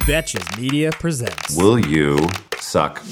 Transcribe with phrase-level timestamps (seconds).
[0.00, 1.54] Betches Media presents.
[1.54, 2.18] Will you
[2.58, 3.02] suck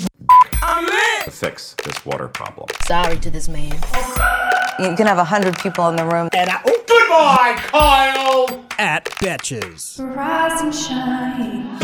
[1.25, 2.68] to fix this water problem?
[2.87, 3.72] Sorry to this man.
[4.79, 6.30] You can have a hundred people in the room.
[6.32, 8.64] And I, oh, Goodbye, Kyle!
[8.79, 9.98] At Betches.
[10.16, 11.79] Rise and shine.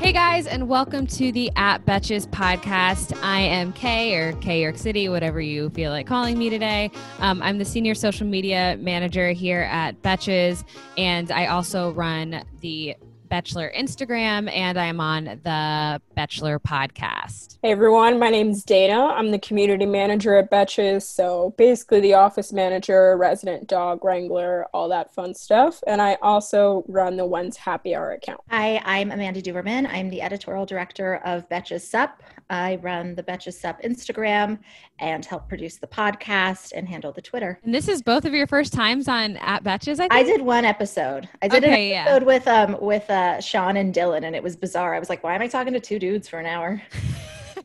[0.00, 3.16] Hey guys, and welcome to the At Betches podcast.
[3.22, 6.90] I am Kay or K York City, whatever you feel like calling me today.
[7.18, 10.64] Um, I'm the senior social media manager here at Betches,
[10.96, 12.96] and I also run the
[13.30, 17.58] Bachelor Instagram, and I'm on the Bachelor podcast.
[17.62, 19.06] Hey everyone, my name's Dana.
[19.06, 24.88] I'm the community manager at Betches, so basically the office manager, resident dog wrangler, all
[24.88, 25.80] that fun stuff.
[25.86, 28.40] And I also run the One's Happy Hour account.
[28.50, 29.88] Hi, I'm Amanda Duberman.
[29.88, 32.20] I'm the editorial director of Betches Sup.
[32.50, 34.58] I run the Betches Sup Instagram
[34.98, 37.58] and help produce the podcast and handle the Twitter.
[37.64, 40.08] And this is both of your first times on At Betches, I?
[40.10, 41.28] I did one episode.
[41.40, 42.04] I did Okay, an yeah.
[42.10, 44.94] episode with um with uh, Sean and Dylan, and it was bizarre.
[44.94, 46.82] I was like, why am I talking to two dudes for an hour?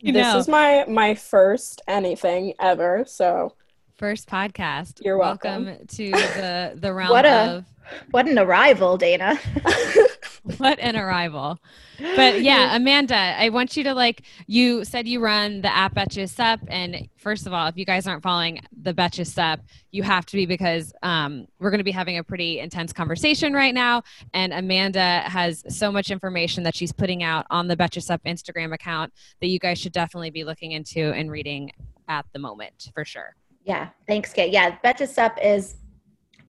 [0.01, 0.37] You this know.
[0.37, 3.53] is my my first anything ever, so
[3.97, 5.01] First podcast.
[5.03, 5.65] You're welcome.
[5.87, 7.65] to the, the realm What a- of
[8.11, 9.39] What an arrival, Dana.
[10.57, 11.57] what an arrival.
[11.97, 16.39] But yeah, Amanda, I want you to like you said you run the app Betches.
[16.67, 19.59] And first of all, if you guys aren't following the Betches
[19.91, 23.53] you have to be because um, we're going to be having a pretty intense conversation
[23.53, 24.03] right now.
[24.33, 29.13] And Amanda has so much information that she's putting out on the Betches Instagram account
[29.41, 31.71] that you guys should definitely be looking into and reading
[32.07, 33.35] at the moment for sure.
[33.63, 34.51] Yeah, thanks, Kate.
[34.51, 35.77] Yeah, Betches Sup is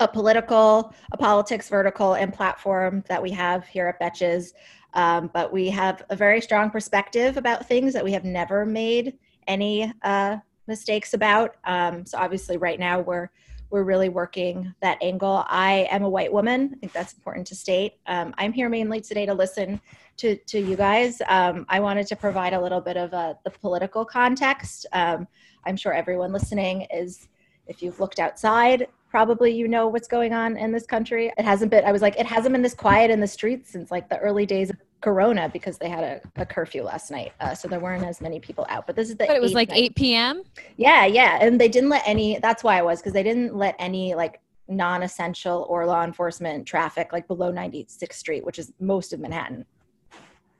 [0.01, 4.53] a political, a politics vertical and platform that we have here at Betches.
[4.95, 9.19] Um, but we have a very strong perspective about things that we have never made
[9.47, 11.57] any uh, mistakes about.
[11.65, 13.31] Um, so obviously, right now we're
[13.69, 15.45] we're really working that angle.
[15.49, 16.71] I am a white woman.
[16.73, 17.95] I think that's important to state.
[18.07, 19.81] Um, I'm here mainly today to listen
[20.19, 21.21] to to you guys.
[21.27, 24.87] Um, I wanted to provide a little bit of uh, the political context.
[24.93, 25.27] Um,
[25.65, 27.29] I'm sure everyone listening is,
[27.67, 31.33] if you've looked outside, probably you know what's going on in this country.
[31.39, 33.91] It hasn't been, I was like, it hasn't been this quiet in the streets since
[33.91, 37.33] like the early days of Corona because they had a, a curfew last night.
[37.41, 38.87] Uh, so there weren't as many people out.
[38.87, 39.85] But this is the But it was like night.
[39.85, 40.43] 8 p.m.
[40.77, 41.39] Yeah, yeah.
[41.41, 44.39] And they didn't let any, that's why I was, because they didn't let any like
[44.69, 49.65] non essential or law enforcement traffic like below 96th Street, which is most of Manhattan.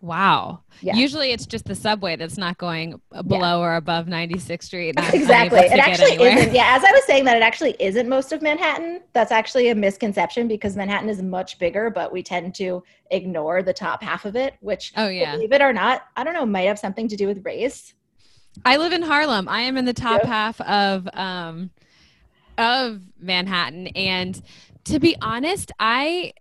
[0.03, 0.61] Wow.
[0.83, 0.95] Yeah.
[0.95, 4.95] Usually it's just the subway that's not going below or above 96th Street.
[5.13, 5.61] exactly.
[5.61, 6.55] It actually isn't.
[6.55, 9.01] Yeah, as I was saying that, it actually isn't most of Manhattan.
[9.15, 13.73] That's actually a misconception because Manhattan is much bigger, but we tend to ignore the
[13.73, 15.33] top half of it, which, Oh, yeah.
[15.35, 17.95] believe it or not, I don't know, might have something to do with race.
[18.65, 19.49] I live in Harlem.
[19.49, 20.27] I am in the top Yep.
[20.27, 21.71] half of um
[22.59, 24.41] of Manhattan and
[24.87, 26.33] to be honest, I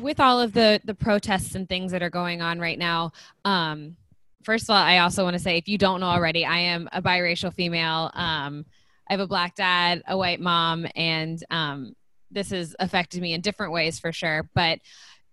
[0.00, 3.12] with all of the the protests and things that are going on right now,
[3.44, 3.96] um
[4.42, 6.88] first of all, I also want to say if you don't know already, I am
[6.92, 8.10] a biracial female.
[8.14, 8.64] Um
[9.08, 11.94] I have a black dad, a white mom and um
[12.30, 14.78] this has affected me in different ways for sure, but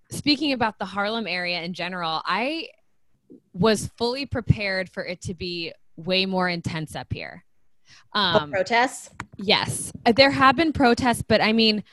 [0.09, 2.69] speaking about the Harlem area in general, I
[3.53, 7.43] was fully prepared for it to be way more intense up here.
[8.13, 9.09] Um, protests.
[9.37, 11.83] yes, there have been protests, but I mean,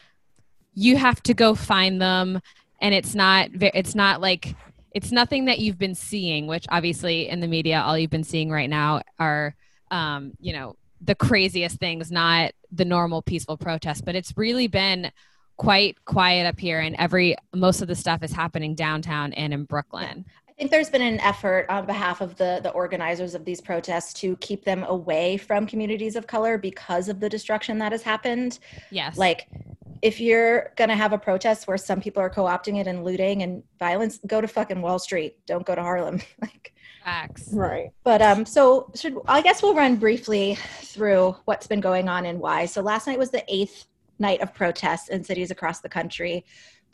[0.74, 2.40] you have to go find them,
[2.80, 4.54] and it's not it's not like
[4.92, 6.46] it's nothing that you've been seeing.
[6.46, 9.54] Which obviously in the media, all you've been seeing right now are,
[9.90, 14.00] um, you know, the craziest things, not the normal peaceful protests.
[14.00, 15.10] But it's really been
[15.56, 19.64] quite quiet up here, and every most of the stuff is happening downtown and in
[19.64, 20.24] Brooklyn.
[20.56, 24.12] I think there's been an effort on behalf of the the organizers of these protests
[24.14, 28.60] to keep them away from communities of color because of the destruction that has happened.
[28.92, 29.48] Yes, Like,
[30.00, 33.64] if you're gonna have a protest where some people are co-opting it and looting and
[33.80, 35.44] violence, go to fucking Wall Street.
[35.44, 36.20] Don't go to Harlem.
[36.40, 36.72] like,
[37.04, 37.48] facts.
[37.52, 37.90] right.
[38.04, 42.38] but um, so should I guess we'll run briefly through what's been going on and
[42.38, 42.66] why.
[42.66, 43.86] So last night was the eighth
[44.20, 46.44] night of protests in cities across the country.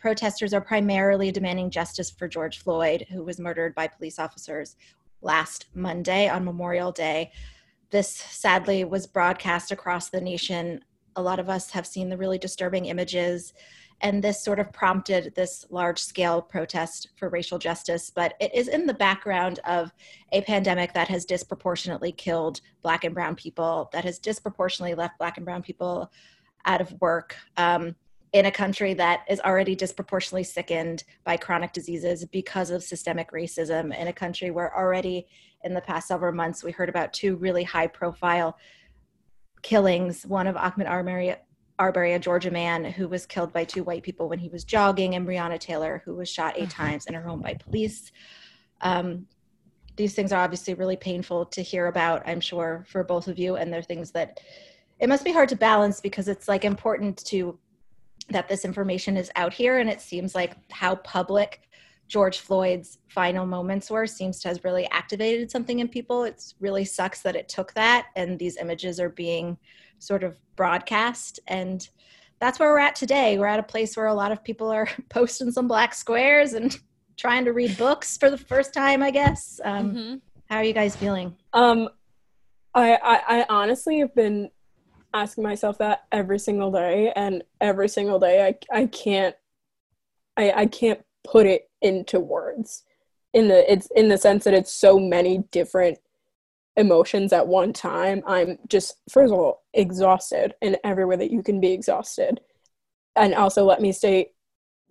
[0.00, 4.76] Protesters are primarily demanding justice for George Floyd, who was murdered by police officers
[5.20, 7.30] last Monday on Memorial Day.
[7.90, 10.82] This sadly was broadcast across the nation.
[11.16, 13.52] A lot of us have seen the really disturbing images,
[14.00, 18.08] and this sort of prompted this large scale protest for racial justice.
[18.08, 19.92] But it is in the background of
[20.32, 25.36] a pandemic that has disproportionately killed Black and Brown people, that has disproportionately left Black
[25.36, 26.10] and Brown people
[26.64, 27.36] out of work.
[27.58, 27.94] Um,
[28.32, 33.96] in a country that is already disproportionately sickened by chronic diseases because of systemic racism,
[33.96, 35.26] in a country where already
[35.64, 38.56] in the past several months we heard about two really high profile
[39.62, 41.34] killings one of Ahmaud Arbery,
[41.78, 45.14] Arbery, a Georgia man who was killed by two white people when he was jogging,
[45.14, 48.12] and Breonna Taylor, who was shot eight times in her home by police.
[48.80, 49.26] Um,
[49.96, 53.56] these things are obviously really painful to hear about, I'm sure, for both of you.
[53.56, 54.40] And they're things that
[54.98, 57.58] it must be hard to balance because it's like important to
[58.30, 59.78] that this information is out here.
[59.78, 61.68] And it seems like how public
[62.08, 66.24] George Floyd's final moments were seems to has really activated something in people.
[66.24, 69.56] It's really sucks that it took that and these images are being
[69.98, 71.88] sort of broadcast and
[72.40, 73.38] that's where we're at today.
[73.38, 76.76] We're at a place where a lot of people are posting some black squares and
[77.16, 79.60] trying to read books for the first time, I guess.
[79.62, 80.14] Um, Mm-hmm.
[80.48, 81.36] How are you guys feeling?
[81.52, 81.88] Um,
[82.74, 84.50] I, I I honestly have been
[85.12, 89.34] asking myself that every single day, and every single day I I can't
[90.36, 92.84] I I can't put it into words.
[93.32, 95.98] In the it's in the sense that it's so many different
[96.76, 98.22] emotions at one time.
[98.26, 102.40] I'm just first of all exhausted in every way that you can be exhausted,
[103.16, 104.28] and also let me state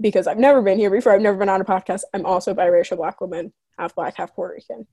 [0.01, 1.13] because I've never been here before.
[1.13, 2.04] I've never been on a podcast.
[2.13, 4.88] I'm also biracial black woman, half black, half Puerto Rican.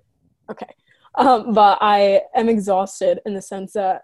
[0.51, 0.73] Okay.
[1.17, 4.03] Um, but I am exhausted in the sense that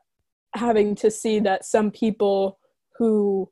[0.54, 2.58] having to see that some people
[2.98, 3.50] who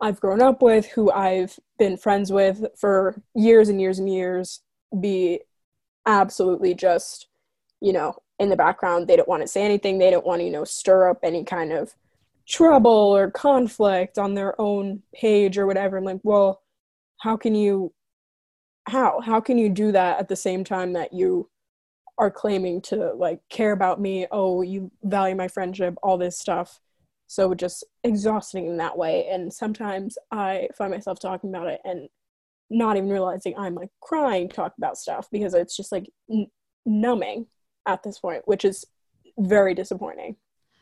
[0.00, 4.62] I've grown up with, who I've been friends with for years and years and years,
[4.98, 5.40] be
[6.06, 7.28] absolutely just,
[7.80, 9.06] you know, in the background.
[9.06, 9.98] They don't want to say anything.
[9.98, 11.94] They don't want to, you know, stir up any kind of
[12.48, 15.98] trouble or conflict on their own page or whatever.
[15.98, 16.62] I'm like, well,
[17.20, 17.92] how can you,
[18.88, 21.48] how, how can you do that at the same time that you
[22.20, 26.78] are claiming to like care about me oh you value my friendship all this stuff.
[27.26, 29.26] So just exhausting in that way.
[29.28, 32.08] And sometimes i find myself talking about it and
[32.70, 36.46] not even realizing i'm like crying talk about stuff because it's just like n-
[36.86, 37.46] numbing
[37.86, 38.84] at this point which is
[39.38, 40.36] very disappointing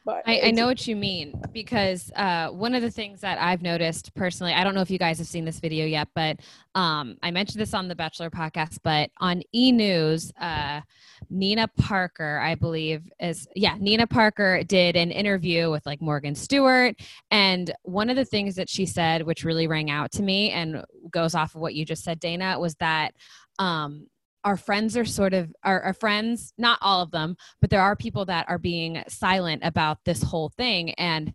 [0.08, 3.60] but I, I know what you mean because uh, one of the things that I've
[3.60, 6.40] noticed personally, I don't know if you guys have seen this video yet, but
[6.74, 10.80] um, I mentioned this on the Bachelor podcast, but on E News, uh,
[11.28, 16.96] Nina Parker, I believe, is yeah, Nina Parker did an interview with like Morgan Stewart.
[17.30, 20.86] And one of the things that she said, which really rang out to me and
[21.10, 23.12] goes off of what you just said, Dana, was that
[23.58, 24.06] um,
[24.44, 27.96] our friends are sort of our, our friends not all of them but there are
[27.96, 30.92] people that are being silent about this whole thing.
[30.94, 31.32] And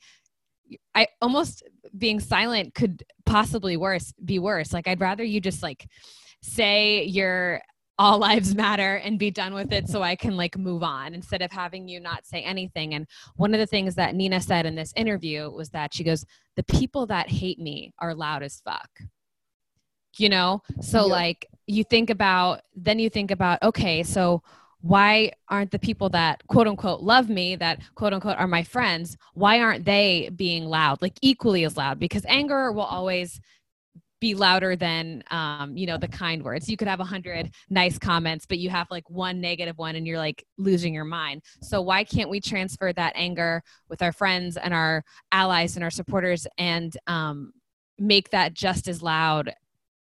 [0.96, 1.64] i almost
[1.98, 4.74] being silent could possibly worse be worse.
[4.74, 5.86] Like i'd rather you just like
[6.42, 7.62] say your
[8.00, 11.44] all lives matter and be done with it so i can like move on instead
[11.44, 12.96] of having you not say anything.
[12.96, 13.06] And
[13.36, 16.64] one of the things that nina said in this interview was that she goes the
[16.64, 18.90] people that hate me are loud as fuck.
[20.18, 20.62] You know?
[20.82, 21.14] So Yeah.
[21.14, 24.42] like you think about then you think about okay so
[24.84, 29.16] why aren't the people that quote unquote love me that quote unquote are my friends
[29.34, 32.00] why aren't they being loud like equally as loud?
[32.00, 33.40] Because anger will always
[34.20, 36.70] be louder than um, you know the kind words.
[36.70, 40.06] You could have a hundred nice comments but you have like one negative one and
[40.06, 41.44] you're like losing your mind.
[41.62, 45.92] So why can't we transfer that anger with our friends and our allies and our
[45.92, 47.54] supporters and um,
[47.98, 49.54] make that just as loud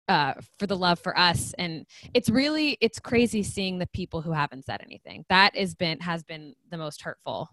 [0.07, 4.31] uh, for the love for us and it's really it's crazy seeing the people who
[4.31, 5.25] haven't said anything.
[5.29, 7.49] That has been has been the most hurtful.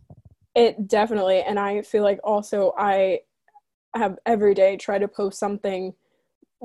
[0.54, 3.20] It definitely, and I feel like also I
[3.94, 5.94] have every day try to post something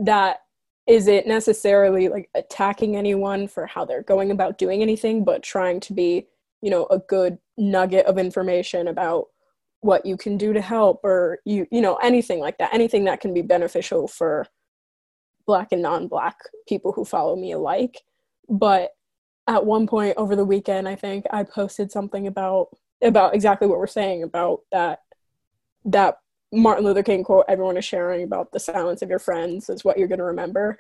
[0.04, 0.42] that
[0.88, 5.94] isn't necessarily like attacking anyone for how they're going about doing anything, but trying to
[5.94, 6.28] be,
[6.62, 9.28] you know, a good nugget of information about
[9.82, 13.22] what you can do to help or you you know anything like that anything that
[13.22, 14.48] can be beneficial for
[15.46, 16.38] black and non-black
[16.68, 18.02] people who follow me alike.
[18.50, 18.92] But
[19.48, 22.68] at one point over the weekend i think i posted something about
[23.04, 25.02] about exactly what we're saying about that
[25.84, 26.20] that
[26.52, 29.98] martin luther king quote everyone is sharing about the silence of your friends is what
[29.98, 30.80] you're going to remember.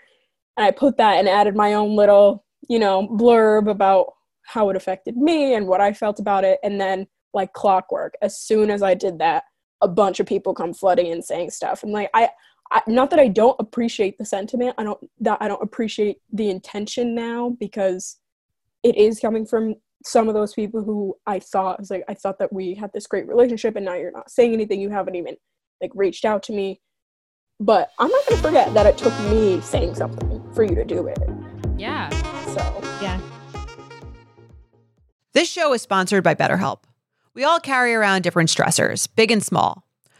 [0.57, 4.75] And i put that and added my own little you know blurb about how it
[4.75, 6.59] affected me and what i felt about it.
[6.63, 9.43] And then like clockwork as soon as i did that
[9.81, 11.83] a bunch of people come flooding and saying stuff.
[11.83, 12.29] And like i
[12.71, 14.75] I, not that I don't appreciate the sentiment.
[14.77, 18.17] I don't that I don't appreciate the intention now because
[18.83, 22.39] it is coming from some of those people who I thought was like I thought
[22.39, 24.81] that we had this great relationship and now you're not saying anything.
[24.81, 25.37] You haven't even
[25.81, 26.81] like reached out to me.
[27.59, 31.07] But I'm not gonna forget that it took me saying something for you to do
[31.07, 31.17] it.
[31.77, 32.09] yeah
[32.47, 33.19] So yeah
[35.33, 36.79] This show is sponsored by BetterHelp.
[37.33, 39.84] We all carry around different stressors, big and small.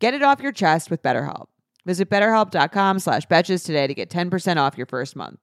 [0.00, 1.48] Get it off your chest with BetterHelp.
[1.84, 5.38] Visit betterhelp.com slash betches today to get 10% off your first month.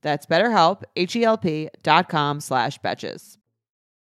[0.00, 3.36] That's betterhelp, H-E-L-P dot com slash betches.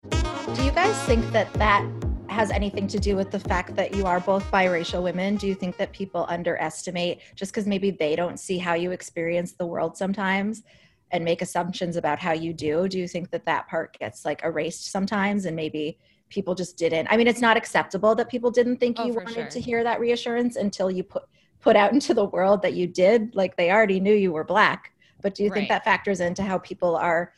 [0.09, 1.89] Do you guys think that that
[2.27, 5.37] has anything to do with the fact that you are both biracial women?
[5.37, 9.53] Do you think that people underestimate just because maybe they don't see how you experience
[9.53, 10.63] the world sometimes
[11.11, 12.89] and make assumptions about how you do?
[12.89, 15.99] Do you think that that part gets like erased sometimes and maybe
[16.29, 17.08] people just didn't?
[17.10, 19.48] I mean, it's not acceptable that people didn't think Oh, you wanted sure.
[19.48, 21.24] to hear that reassurance until you put
[21.62, 23.36] put out into the world that you did.
[23.36, 24.91] Like they already knew you were black.
[25.22, 27.34] But do you think that factors into how people are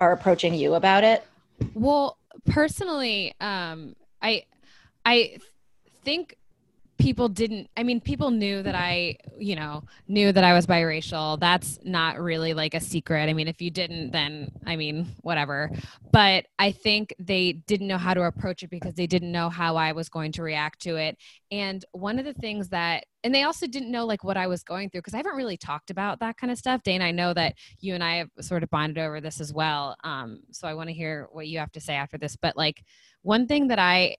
[0.00, 1.24] are approaching you about it?
[1.74, 4.44] Well, personally, um, I
[5.04, 5.38] I
[6.04, 6.36] think
[7.06, 11.38] people didn't i mean people knew that i you know knew that i was biracial.
[11.38, 13.28] That's not really like a secret.
[13.28, 15.70] I mean if you didn't then i mean whatever.
[16.10, 19.76] But i think they didn't know how to approach it because they didn't know how
[19.76, 21.16] i was going to react to it.
[21.52, 24.64] And one of the things that and they also didn't know like what i was
[24.64, 26.82] going through because i haven't really talked about that kind of stuff.
[26.82, 29.94] Dane i know that you and i have sort of bonded over this as well
[30.02, 32.34] um, so i want to hear what you have to say after this.
[32.34, 32.82] But like
[33.22, 34.16] one thing that i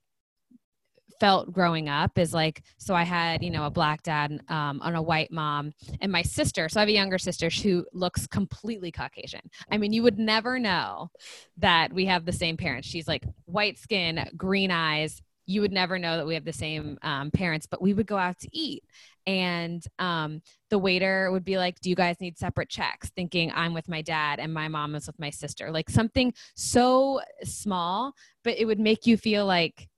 [1.19, 4.95] felt growing up is like so i had you know a black dad um, and
[4.95, 5.71] a white mom
[6.01, 9.41] and my sister so i have a younger sister who looks completely caucasian.
[9.71, 11.09] I mean you would never know
[11.57, 12.88] that we have the same parents.
[12.88, 15.21] She's like white skin green eyes.
[15.45, 18.17] You would never know that we have the same um, parents but we would go
[18.17, 18.83] out to eat.
[19.25, 23.09] And um, the waiter would be like do you guys need separate checks?
[23.15, 25.71] Thinking i'm with my dad and my mom is with my sister.
[25.71, 29.89] Like something so small but it would make you feel like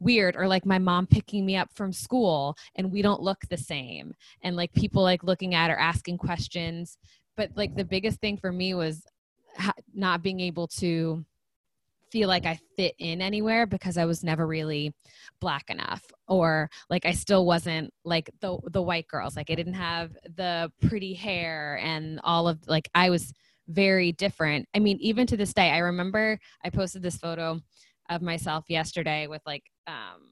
[0.00, 3.56] weird or like my mom picking me up from school and we don't look the
[3.56, 4.14] same.
[4.42, 6.98] And like people like looking at or asking questions.
[7.36, 9.04] But like the biggest thing for me was
[9.94, 11.24] not being able to
[12.10, 14.94] feel like I fit in anywhere because I was never really
[15.40, 19.36] black enough or like I still wasn't like the the white girls.
[19.36, 23.32] Like I didn't have the pretty hair and all of like I was
[23.68, 24.66] very different.
[24.74, 27.60] I mean even to this day I remember I posted this photo
[28.10, 30.30] of myself yesterday with like um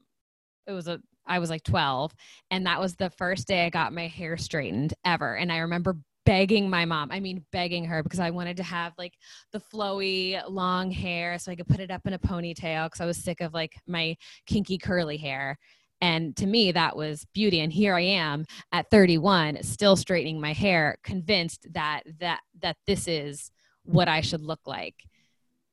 [0.67, 2.13] it was a I was like 12
[2.51, 5.97] and that was the first day I got my hair straightened ever and I remember
[6.25, 9.13] begging my mom I mean begging her because I wanted to have like
[9.51, 13.05] the flowy long hair so I could put it up in a ponytail cuz I
[13.05, 15.57] was sick of like my kinky curly hair
[16.01, 20.53] and to me that was beauty and here I am at 31 still straightening my
[20.53, 23.51] hair convinced that that that this is
[23.83, 24.95] what I should look like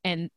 [0.04, 0.30] and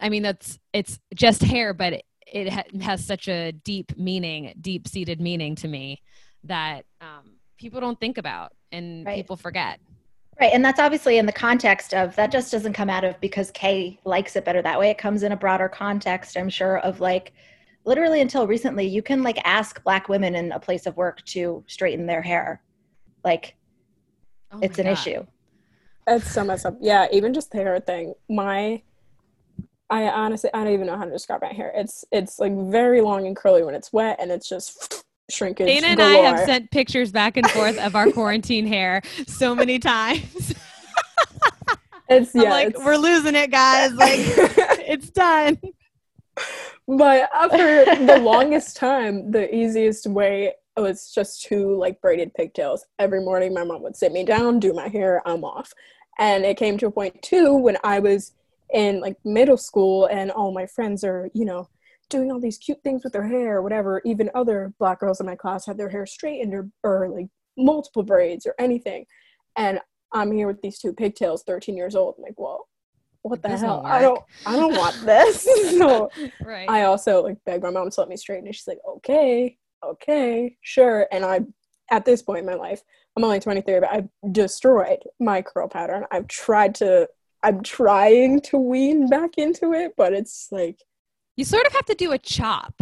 [0.00, 4.54] I mean, that's it's just hair, but it, it ha- has such a deep meaning,
[4.60, 6.02] deep seated meaning to me
[6.44, 9.16] that um, people don't think about and Right.
[9.16, 9.80] people forget.
[10.40, 10.52] Right.
[10.52, 14.00] And that's obviously in the context of that just doesn't come out of because Kay
[14.04, 14.90] likes it better that way.
[14.90, 17.32] It comes in a broader context, I'm sure, of like
[17.84, 21.62] literally until recently, you can like ask black women in a place of work to
[21.68, 22.62] straighten their hair.
[23.22, 23.54] Like
[24.50, 24.92] Oh it's an God.
[24.92, 25.24] issue.
[26.08, 26.76] It's so messed up.
[26.80, 28.14] Yeah, even just the hair thing.
[28.28, 28.82] My
[29.90, 31.72] I honestly I don't even know how to describe my hair.
[31.74, 35.66] It's it's like very long and curly when it's wet and it's just shrinkage.
[35.66, 36.26] Dana and galore.
[36.26, 40.54] I have sent pictures back and forth of our quarantine hair so many times.
[42.08, 43.92] it's I'm like, it's- we're losing it, guys.
[43.92, 44.18] Like,
[44.86, 45.58] it's done.
[46.86, 52.84] but uh, after the longest time, the easiest way was just two like braided pigtails.
[52.98, 55.72] Every morning, my mom would sit me down, do my hair, I'm off.
[56.18, 58.32] And it came to a point too when I was
[58.74, 61.68] in like middle school, and all my friends are, you know,
[62.10, 64.02] doing all these cute things with their hair, or whatever.
[64.04, 68.02] Even other black girls in my class had their hair straightened or, or like multiple
[68.02, 69.06] braids or anything.
[69.56, 69.80] And
[70.12, 72.16] I'm here with these two pigtails, 13 years old.
[72.18, 72.68] I'm like, well,
[73.22, 73.82] what the This hell?
[73.84, 74.22] I don't.
[74.44, 75.42] I don't want this.
[75.78, 76.10] so
[76.44, 76.68] Right.
[76.68, 78.54] I also like begged my mom to let me straighten it.
[78.54, 81.06] She's like, okay, okay, sure.
[81.10, 81.40] And I,
[81.90, 82.82] at this point in my life,
[83.16, 86.04] I'm only 23, but I've destroyed my curl pattern.
[86.10, 87.08] I've tried to,
[87.44, 90.80] I'm trying to wean back into it, but it's like,
[91.36, 92.80] you sort of have to do a chop.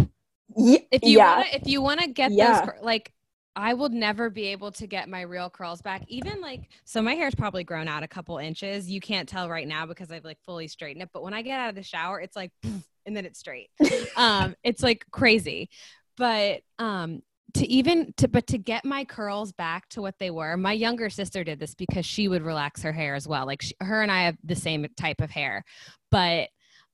[0.57, 2.61] yeah, If you yeah, wanna if you wanna get Yeah.
[2.61, 3.13] those like
[3.57, 6.05] I will never be able to get my real curls back.
[6.09, 8.91] Even like, so my hair's probably grown out a couple inches.
[8.91, 11.11] You can't tell right now because I've like fully straightened it.
[11.13, 13.69] But when I get out of the shower, it's like, and then it's straight.
[14.17, 15.69] um, it's like crazy.
[16.17, 17.23] But um,
[17.55, 21.11] to even to but to get my curls back to what they were my younger
[21.11, 23.47] sister did this because she would relax her hair as well.
[23.47, 25.65] Like she, her and i have the same type of hair
[26.11, 26.49] but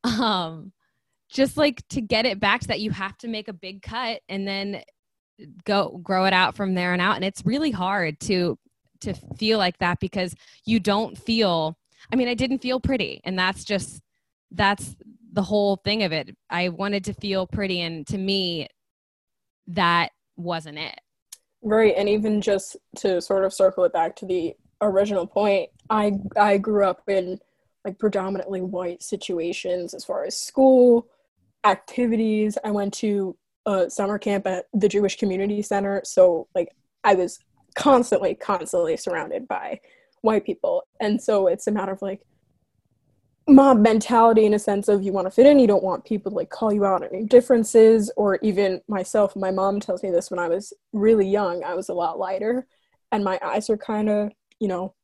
[0.05, 0.73] um
[1.31, 4.21] just like to get it back to that you have to make a big cut
[4.29, 4.83] and then
[5.65, 7.17] go grow it out from there and out.
[7.17, 8.59] And it's really hard to
[9.01, 10.35] to feel like that because
[10.65, 11.79] you don't feel
[12.13, 14.01] i mean i didn't feel pretty and that's just
[14.51, 14.97] that's
[15.33, 16.35] the whole thing of it.
[16.51, 18.67] I wanted to feel pretty and to me
[19.69, 20.99] that wasn't it
[21.63, 26.13] Right, and even just to sort of circle it back to the original point, I
[26.37, 27.41] I grew up in
[27.85, 31.09] like predominantly white situations as far as school
[31.65, 32.59] activities.
[32.65, 36.69] I went to a summer camp at the Jewish Community Center, so like
[37.03, 37.41] I was
[37.75, 39.81] constantly constantly surrounded by
[40.23, 40.85] white people.
[41.01, 42.21] And so it's a matter of like
[43.49, 46.31] mob mentality in a sense of you want to fit in, you don't want people
[46.31, 50.31] to like call you out on differences, or even myself, my mom tells me this
[50.31, 52.67] when I was really young, I was a lot lighter
[53.11, 54.95] and my eyes are kind of, you know,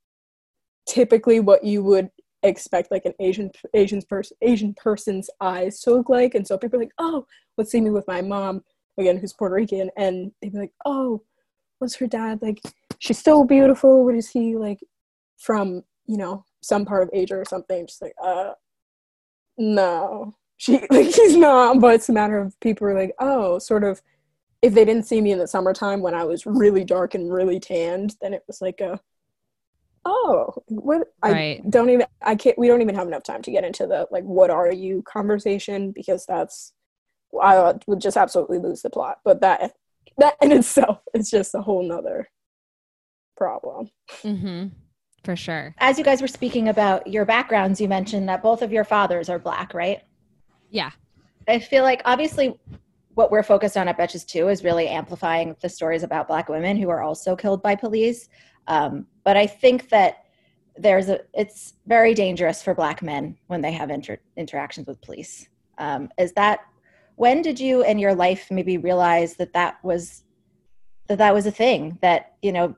[0.87, 2.11] typically what you would
[2.43, 6.35] expect like an Asian Asian person Asian person's eyes to look like.
[6.35, 8.63] And so people are like, oh, let's see me with my mom,
[8.99, 11.23] again, who's Puerto Rican, and they'd be like, oh,
[11.79, 12.61] what's her dad like?
[12.99, 14.05] She's so beautiful.
[14.05, 14.81] What is he like
[15.39, 17.87] from, you know, some part of Asia or something?
[17.87, 18.53] Just like, uh
[19.59, 20.35] no.
[20.57, 24.03] She like she's not, but it's a matter of people are like, oh, sort of
[24.63, 27.61] if they didn't see me in the summertime when I was really dark and really
[27.61, 28.99] tanned, then it was like a
[30.05, 33.65] oh what i don't even i can't we don't even have enough time to get
[33.65, 36.73] into the like what are you conversation because that's
[37.43, 39.73] i would just absolutely lose the plot but that
[40.19, 42.29] that in itself is just a whole nother
[43.37, 43.91] problem
[44.23, 44.69] mm-hmm.
[45.25, 48.73] For sure As you guys were speaking about your backgrounds, you mentioned that both of
[48.73, 50.03] your fathers are black, right?
[50.71, 50.91] yeah
[51.47, 52.59] I feel like obviously
[53.15, 56.77] what we're focused on at Betches 2 is really amplifying the stories about black women
[56.77, 58.29] who are also killed by police.
[58.67, 60.25] Um, but I think that
[60.77, 65.49] there's a it's very dangerous for black men when they have inter- interactions with police.
[65.79, 66.61] Um, is that
[67.17, 70.25] when did you in your life maybe realize that that was
[71.07, 72.75] that that was a thing that you know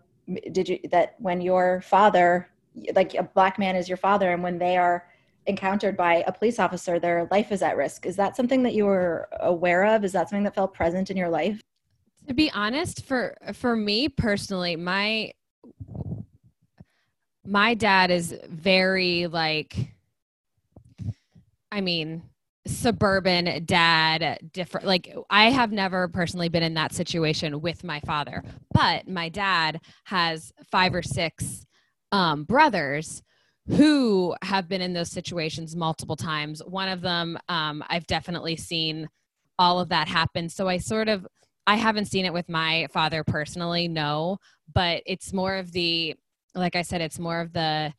[0.53, 2.49] did you that when your father
[2.95, 5.07] like a black man is your father and when they are
[5.47, 8.05] encountered by a police officer their life is at risk.
[8.05, 10.05] Is that something that you were aware of?
[10.05, 11.61] Is that something that felt present in your life?
[12.27, 15.31] To be honest for for me personally my
[17.45, 19.77] my dad is very like
[21.71, 22.23] i mean
[22.67, 28.43] suburban dad different like i have never personally been in that situation with my father
[28.73, 31.67] but my dad has five or six
[32.13, 33.23] um, brothers
[33.69, 36.63] who have been in those situations multiple times.
[36.65, 39.09] One of them um, i've definitely seen
[39.59, 40.49] all of that happen.
[40.49, 41.27] So i sort of
[41.67, 44.39] I haven't seen it with my father personally, no,
[44.73, 46.15] but it's more of the
[46.55, 47.93] like I said, it's more of the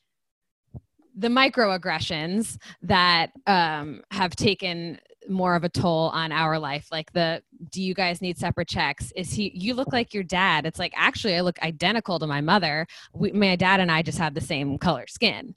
[1.18, 7.42] the microaggressions that um, have taken more of a toll on our life like the
[7.70, 9.12] do you guys need separate checks?
[9.16, 10.66] Is he you look like your dad.
[10.66, 12.88] It's like actually i look identical to my mother.
[13.14, 15.56] We, my dad and i just have the same color skin.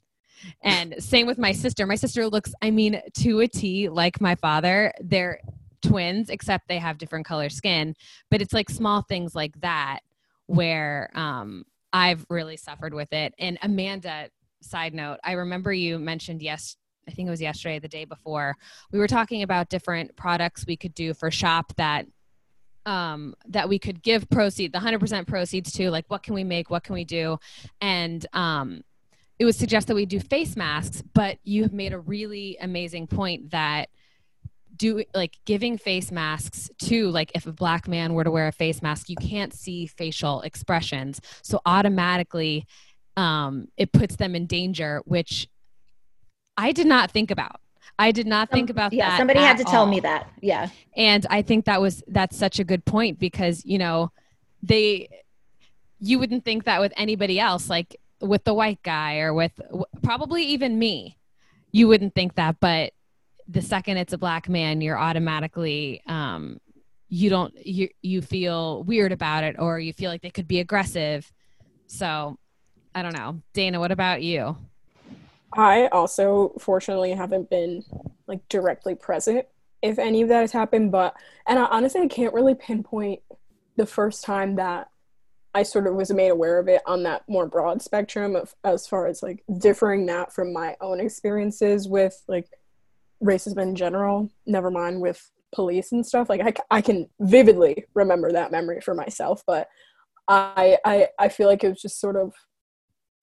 [0.63, 1.85] And same with my sister.
[1.85, 4.91] My sister looks i mean to a t like my father.
[4.99, 5.39] They're
[5.81, 7.95] twins except they have different color skin.
[8.29, 9.99] But it's like small things like that
[10.47, 13.33] where um i've really suffered with it.
[13.39, 14.29] And amanda
[14.61, 18.55] side note i remember you mentioned yes i think it was yesterday the day before
[18.91, 22.05] we were talking about different products we could do for shop that
[22.85, 26.69] um that we could give proceed the 100% proceeds to like what can we make
[26.69, 27.37] what can we do?
[27.79, 28.83] And um
[29.39, 33.07] it was suggest that we do face masks but you have made a really amazing
[33.07, 33.89] point that
[34.75, 38.51] do like giving face masks to like if a black man were to wear a
[38.51, 41.21] face mask you can't see facial expressions.
[41.43, 42.65] So automatically
[43.17, 45.47] um it puts them in danger which
[46.57, 47.59] i did not think about.
[47.99, 48.97] I did not think about that.
[48.97, 50.29] yeah that somebody had to tell me that.
[50.41, 50.69] Yeah.
[50.95, 54.11] And i think that was that's such a good point because you know
[54.63, 55.09] they
[55.99, 59.85] you wouldn't think that with anybody else like with the white guy or with w-
[60.01, 61.17] probably even me
[61.71, 62.57] you wouldn't think that.
[62.59, 62.93] But
[63.47, 66.59] the second it's a black man you're automatically um
[67.09, 70.59] you don't you you feel weird about it or you feel like they could be
[70.59, 71.31] aggressive.
[71.87, 72.37] So
[72.95, 74.55] i don't know dana what about you
[75.53, 77.83] i also fortunately haven't been
[78.27, 79.45] like directly present
[79.81, 81.15] if any of that has happened but
[81.47, 83.21] and I, honestly i can't really pinpoint
[83.77, 84.89] the first time that
[85.53, 88.87] I sort of was made aware of it on that more broad spectrum of as
[88.87, 92.47] far as like differing that from my own experiences with like
[93.21, 96.29] racism in general, never mind with police and stuff.
[96.29, 99.67] Like I, I can vividly remember that memory for myself, but
[100.27, 102.33] I, I I feel like it was just sort of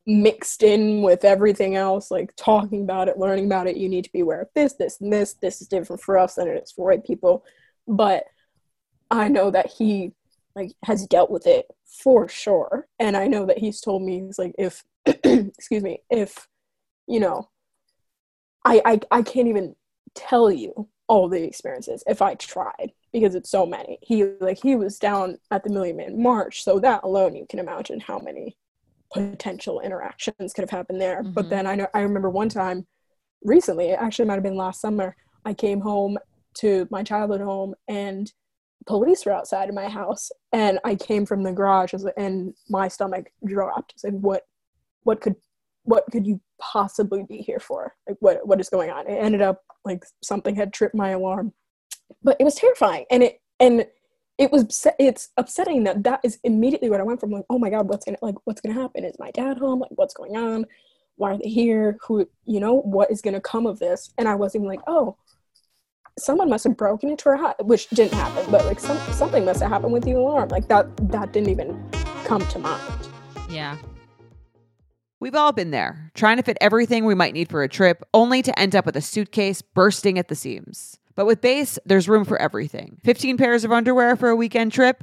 [0.08, 3.76] mixed in with everything else, like talking about it, learning about it.
[3.76, 5.34] You need to be aware of this, this, and this.
[5.34, 7.44] This is different for us than it is for white people.
[7.86, 8.24] But
[9.10, 10.12] I know that he
[10.56, 12.88] like has dealt with it for sure.
[12.98, 16.48] And I know that he's told me he's like if excuse me, if
[17.06, 17.50] you know
[18.64, 19.76] I, I I can't even
[20.14, 23.98] tell you all the experiences if I tried because it's so many.
[24.00, 27.58] He like he was down at the Million Man March, so that alone you can
[27.58, 28.56] imagine how many
[29.12, 31.22] potential interactions could have happened there.
[31.22, 31.32] Mm-hmm.
[31.32, 32.86] But then I know I remember one time
[33.42, 36.18] recently, it actually might have been last summer, I came home
[36.58, 38.32] to my childhood home and
[38.86, 43.26] police were outside of my house and I came from the garage and my stomach
[43.44, 43.94] dropped.
[43.96, 44.42] I said, what
[45.02, 45.36] what could
[45.84, 47.94] what could you possibly be here for?
[48.06, 49.06] Like what what is going on?
[49.06, 51.52] It ended up like something had tripped my alarm.
[52.22, 53.86] But it was terrifying and it and
[54.38, 57.70] it was it's upsetting that that is immediately what I went from like oh my
[57.70, 59.04] god what's gonna like what's gonna happen?
[59.04, 59.80] Is my dad home?
[59.80, 60.64] Like what's going on?
[61.16, 61.98] Why are they here?
[62.06, 64.14] Who you know what is gonna come of this?
[64.16, 65.16] And I wasn't even like oh
[66.18, 69.60] someone must have broken into her house which didn't happen but like some something must
[69.60, 70.48] have happened with the alarm.
[70.50, 71.90] Like that that didn't even
[72.24, 73.08] come to mind.
[73.50, 73.76] Yeah.
[75.20, 78.40] We've all been there, trying to fit everything we might need for a trip, only
[78.42, 80.96] to end up with a suitcase bursting at the seams.
[81.18, 83.00] But with Béis, there's room for everything.
[83.02, 85.02] 15 pairs of underwear for a weekend trip?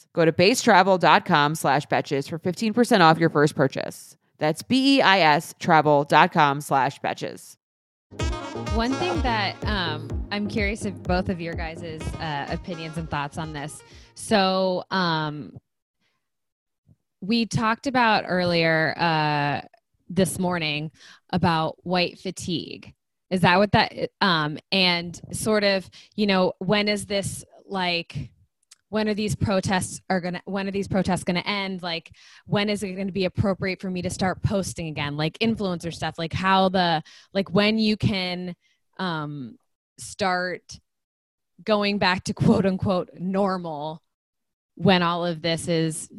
[0.13, 4.17] Go to beistravel.com slash betches for 15% off your first purchase.
[4.39, 7.55] That's B-E-I-S travel.com slash betches.
[8.73, 13.37] One thing that um, I'm curious if both of your guys' uh, opinions and thoughts
[13.37, 13.81] on this.
[14.15, 15.57] So um,
[17.21, 19.61] we talked about earlier uh,
[20.09, 20.91] this morning
[21.29, 22.93] about white fatigue.
[23.29, 28.29] Is that what that um, and sort of you know when is this like
[28.91, 31.81] when are these protests are gonna when are these protests gonna end?
[31.81, 32.11] Like
[32.45, 35.15] when is it gonna be appropriate for me to start posting again?
[35.15, 37.01] Like influencer stuff like how the
[37.33, 38.53] like when you can
[38.97, 39.55] um
[39.97, 40.77] start
[41.63, 44.03] going back to quote unquote normal
[44.75, 46.09] when all of this is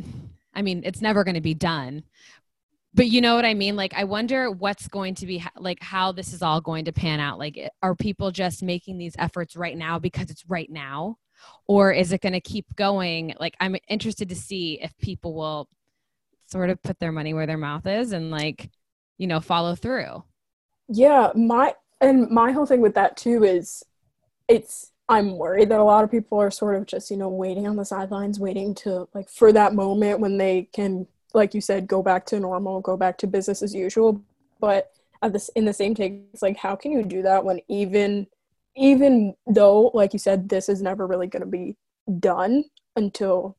[0.54, 2.02] i mean it's never going to be done.
[2.94, 3.76] But you know what i mean?
[3.76, 7.20] Like i wonder what's going to be like how this is all going to pan
[7.20, 7.38] out.
[7.38, 11.18] Like are people just making these efforts right now because it's right now
[11.66, 13.34] or is it going to keep going?
[13.38, 15.68] Like i'm interested to see if people will
[16.46, 18.70] sort of put their money where their mouth is and like
[19.18, 20.22] you know follow through.
[20.88, 23.82] Yeah my and my whole thing with that too is
[24.48, 27.66] it's i'm worried that a lot of people are sort of just you know waiting
[27.66, 31.86] on the sidelines waiting to like for that moment when they can like you said
[31.86, 34.22] go back to normal go back to business as usual.
[34.60, 37.60] But at this in the same take it's like how can you do that when
[37.68, 38.26] even
[38.76, 41.76] even though like you said this is never really going to be
[42.18, 42.64] done
[42.96, 43.56] until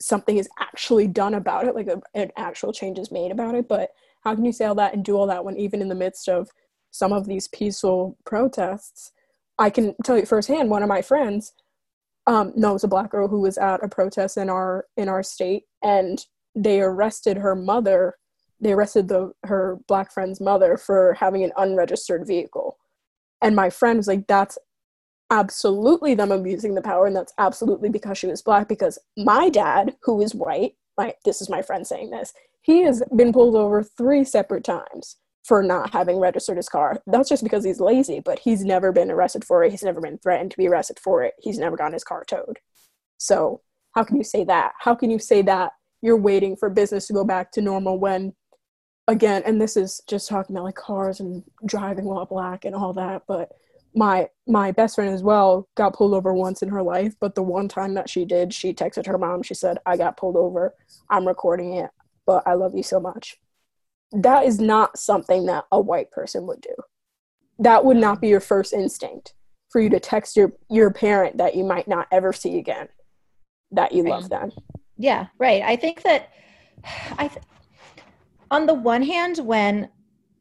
[0.00, 3.68] something is actually done about it like a, an actual change is made about it
[3.68, 3.90] but
[4.22, 6.28] how can you say all that and do all that when even in the midst
[6.28, 6.48] of
[6.90, 9.12] some of these peaceful protests
[9.58, 11.52] i can tell you firsthand one of my friends
[12.26, 15.64] um, knows a black girl who was at a protest in our in our state
[15.82, 18.16] and they arrested her mother
[18.60, 22.78] they arrested the her black friend's mother for having an unregistered vehicle
[23.44, 24.56] and my friend was like, that's
[25.30, 27.06] absolutely them abusing the power.
[27.06, 28.68] And that's absolutely because she was black.
[28.68, 33.02] Because my dad, who is white, my, this is my friend saying this, he has
[33.14, 37.02] been pulled over three separate times for not having registered his car.
[37.06, 39.70] That's just because he's lazy, but he's never been arrested for it.
[39.70, 41.34] He's never been threatened to be arrested for it.
[41.38, 42.60] He's never gotten his car towed.
[43.18, 43.60] So,
[43.94, 44.72] how can you say that?
[44.80, 48.32] How can you say that you're waiting for business to go back to normal when
[49.08, 52.92] again, and this is just talking about like cars and driving while black and all
[52.94, 53.52] that, but
[53.94, 57.42] my my best friend as well got pulled over once in her life, but the
[57.42, 59.42] one time that she did, she texted her mom.
[59.42, 60.74] She said, "I got pulled over.
[61.10, 61.90] I'm recording it,
[62.26, 63.38] but I love you so much."
[64.12, 66.74] That is not something that a white person would do.
[67.58, 69.34] That would not be your first instinct
[69.68, 72.88] for you to text your your parent that you might not ever see again
[73.70, 74.50] that you love them.
[74.96, 75.62] Yeah, right.
[75.62, 76.30] I think that
[77.18, 77.44] I th-
[78.50, 79.88] on the one hand when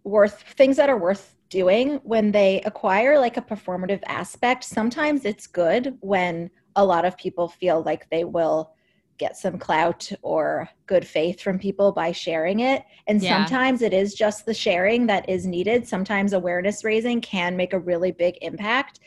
[0.04, 5.48] worth things that are worth doing when they acquire like a performative aspect, sometimes it's
[5.48, 8.74] good when a lot of people feel like they will
[9.20, 12.84] get some clout or good faith from people by sharing it.
[13.08, 13.46] And Yeah.
[13.46, 15.88] sometimes it is just the sharing that is needed.
[15.88, 19.00] Sometimes awareness raising can make a really big impact.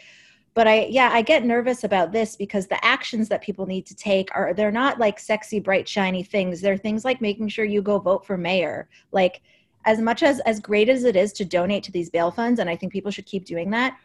[0.57, 3.95] But I, yeah, I get nervous about this because the actions that people need to
[3.95, 6.62] take are, they're not like sexy, bright, shiny things.
[6.62, 8.88] They're things like making sure you go vote for mayor.
[9.12, 9.42] Like,
[9.85, 12.71] as much as, as great as it is to donate to these bail funds, and
[12.71, 13.99] I think people should keep doing that,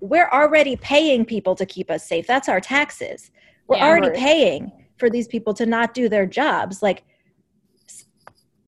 [0.00, 2.28] we're already paying people to keep us safe.
[2.28, 3.32] That's our taxes.
[3.66, 3.88] We're Yeah.
[3.88, 4.16] already Right.
[4.16, 6.80] paying for these people to not do their jobs.
[6.80, 7.02] Like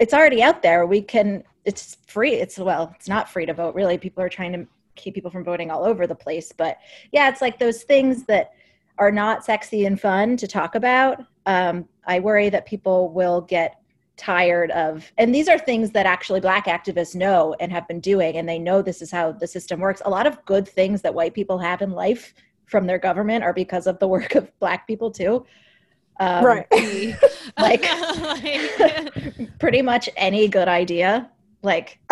[0.00, 0.84] it's already out there.
[0.84, 2.34] We can it's free.
[2.34, 3.98] It's well, it's not free to vote really.
[3.98, 4.66] People are trying to
[5.00, 6.78] keep people from voting all over the place, but
[7.12, 8.52] yeah, it's like those things that
[8.98, 11.24] are not sexy and fun to talk about.
[11.46, 13.76] Um, I worry that people will get
[14.16, 18.36] tired of and these are things that actually black activists know and have been doing
[18.36, 21.14] and they know this is how the system works a lot of good things that
[21.14, 22.34] white people have in life
[22.66, 25.46] from their government are because of the work of black people too
[26.20, 26.66] um, right.
[27.58, 27.86] like-
[28.20, 31.30] Like- pretty much any good idea
[31.62, 31.98] like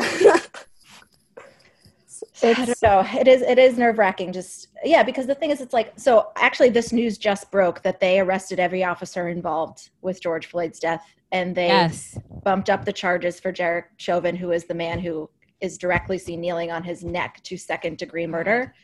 [2.43, 3.05] It's know.
[3.15, 4.33] It is it is nerve wracking.
[4.33, 6.31] Just yeah, because the thing is, it's like so.
[6.37, 11.05] Actually, this news just broke that they arrested every officer involved with George Floyd's death,
[11.33, 12.19] and they yes.
[12.45, 15.29] bumped up the charges for Derek Chauvin, who is the man who
[15.61, 18.75] is directly seen kneeling on his neck to second degree murder.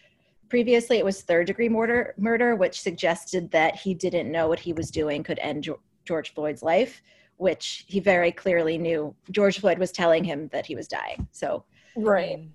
[0.48, 4.72] Previously, it was third degree murder, murder, which suggested that he didn't know what he
[4.72, 5.68] was doing could end
[6.04, 7.02] George Floyd's life,
[7.36, 9.14] which he very clearly knew.
[9.30, 11.26] George Floyd was telling him that he was dying.
[11.32, 11.64] So
[11.96, 12.48] right.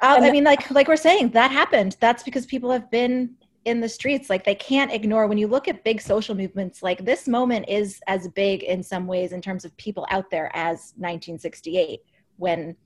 [0.00, 1.96] Uh, I mean, like like we're saying, that happened.
[2.00, 4.28] That's because people have been in the streets.
[4.30, 6.82] Like they can't ignore when you look at big social movements.
[6.82, 10.50] Like this moment is as big in some ways in terms of people out there
[10.54, 12.00] as 1968
[12.36, 12.76] when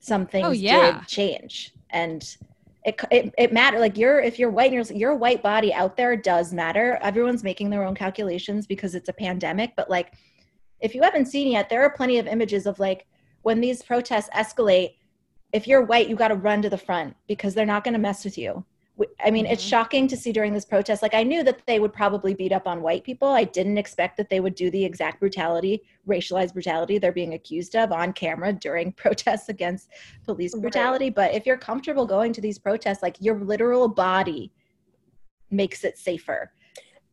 [0.00, 0.98] some things Oh, yeah.
[0.98, 2.36] did change and.
[2.86, 5.96] It, it, it matter like you're if you're white and you're, your white body out
[5.96, 10.12] there does matter everyone's making their own calculations because it's a pandemic but like
[10.80, 13.06] if you haven't seen yet there are plenty of images of like
[13.40, 14.96] when these protests escalate
[15.54, 18.00] if you're white, you got to run to the front because they're not going to
[18.00, 18.64] mess with you.
[19.24, 19.68] I mean, it's Mhm.
[19.68, 21.00] shocking to see during this protest.
[21.00, 23.28] Like, I knew that they would probably beat up on white people.
[23.28, 27.76] I didn't expect that they would do the exact brutality, racialized brutality they're being accused
[27.76, 29.90] of on camera during protests against
[30.24, 30.62] police Right.
[30.62, 31.08] brutality.
[31.10, 34.52] But if you're comfortable going to these protests, like your literal body
[35.50, 36.52] makes it safer.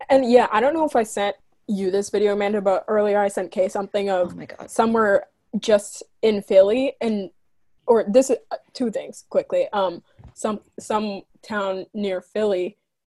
[0.10, 1.36] And yeah, I don't know if I sent
[1.68, 4.70] you this video, Amanda, but earlier I sent Kay something Oh of God.
[4.70, 5.28] somewhere
[5.60, 7.30] just in Philly and
[7.88, 9.67] or this is uh, two things quickly.
[9.74, 12.78] Um some some town near Philly,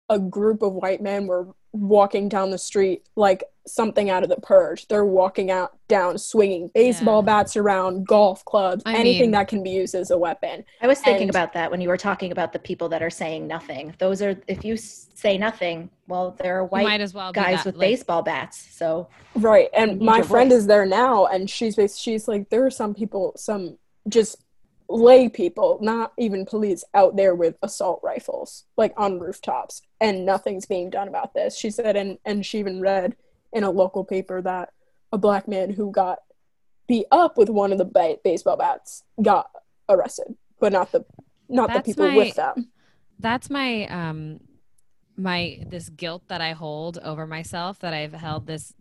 [0.08, 4.36] a group of white men were walking down the street like something out of the
[4.36, 4.86] purge.
[4.88, 7.26] They're walking out down swinging baseball Yeah.
[7.26, 10.64] bats around, golf clubs, I anything mean- that can be used as a weapon.
[10.82, 13.08] I was thinking And- about that when you were talking about the people that are
[13.10, 13.94] saying nothing.
[13.98, 17.66] Those are, if you say nothing, well, there are white might as well guys that,
[17.66, 18.58] with like- baseball bats.
[18.72, 19.68] So Right.
[19.72, 20.58] And my friend voice.
[20.60, 24.36] is there now and she's she's like there are some people some just
[24.92, 30.66] lay people, not even police out there with assault rifles like on rooftops and nothing's
[30.66, 31.56] being done about this.
[31.56, 33.16] She said and and she even read
[33.52, 34.70] in a local paper that
[35.12, 36.18] a black man who got
[36.88, 39.50] beat up with one of the ba- baseball bats got
[39.88, 41.04] arrested, but not the
[41.48, 42.70] not That's the people my- with them.
[43.18, 44.40] that's my um
[45.16, 48.74] my this guilt that I hold over myself that I've held this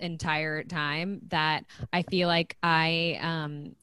[0.00, 3.74] entire time that I feel like I um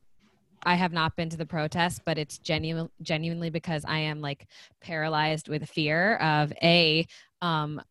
[0.67, 4.47] I have not been to the protest, but it's genuine genuinely because I am like
[4.81, 7.07] paralyzed with fear of a
[7.41, 7.81] um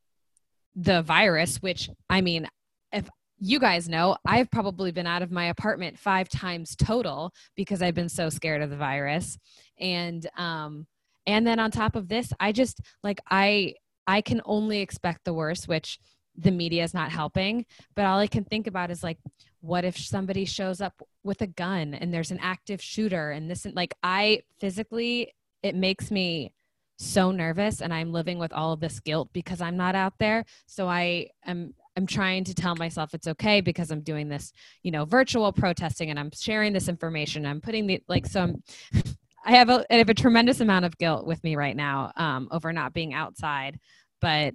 [0.75, 2.47] the virus, which I mean,
[2.93, 3.09] if
[3.39, 7.95] you guys know, I've probably been out of my apartment five times total because I've
[7.95, 9.39] been so scared of the virus.
[9.81, 10.87] And um
[11.27, 15.33] and then on top of this, I just like I I can only expect the
[15.33, 15.99] worst, which
[16.39, 17.67] the media is not helping.
[17.95, 19.19] But all I can think about is like,
[19.61, 20.95] what if somebody shows up
[21.25, 25.75] with a gun and there's an active shooter and this and like I physically it
[25.75, 26.53] makes me
[26.99, 30.45] so nervous and I'm living with all of this guilt because I'm not out there.
[30.67, 34.91] So I am I'm trying to tell myself it's okay because I'm doing this, you
[34.91, 37.47] know, virtual protesting and I'm sharing this information.
[37.47, 38.63] I'm putting the like some
[39.45, 42.49] I have a I have a tremendous amount of guilt with me right now um,
[42.51, 43.79] over not being outside,
[44.21, 44.55] but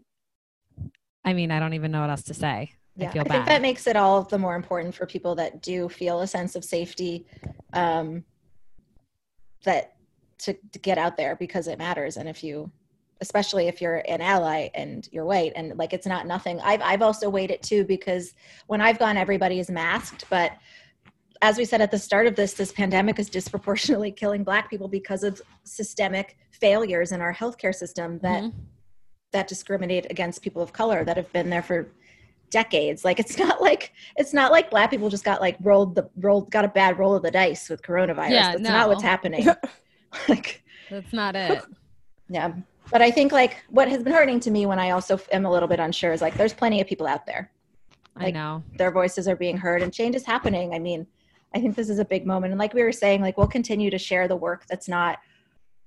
[1.23, 2.71] I mean, I don't even know what else to say.
[2.95, 3.31] Yeah, I feel I bad.
[3.33, 6.55] think that makes it all the more important for people that do feel a sense
[6.55, 7.25] of safety,
[7.73, 8.23] um,
[9.63, 9.93] that
[10.39, 12.17] to, to get out there because it matters.
[12.17, 12.71] And if you,
[13.21, 16.59] especially if you're an ally and you're white, and like it's not nothing.
[16.61, 18.33] I've I've also weighed it too because
[18.67, 20.53] when I've gone, everybody is masked, but
[21.43, 24.87] as we said at the start of this, this pandemic is disproportionately killing Black people
[24.87, 28.53] because of systemic failures in our healthcare system that Mhm.
[29.31, 31.87] That discriminate against people of color that have been there for
[32.49, 33.03] decades.
[33.03, 36.51] Like it's not like it's not like Black people just got like rolled the rolled
[36.51, 38.29] got a bad roll of the dice with coronavirus.
[38.29, 39.47] Yeah, That's not what's happening.
[40.29, 41.63] like That's not it.
[42.29, 42.53] yeah.
[42.91, 45.51] But I think like what has been hurting to me when I also am a
[45.51, 47.49] little bit unsure is like there's plenty of people out there
[48.15, 48.63] I know.
[48.75, 50.73] their voices are being heard and change is happening.
[50.73, 51.07] I mean,
[51.55, 52.51] I think this is a big moment.
[52.51, 55.19] And like we were saying, like we'll continue to share the work that's not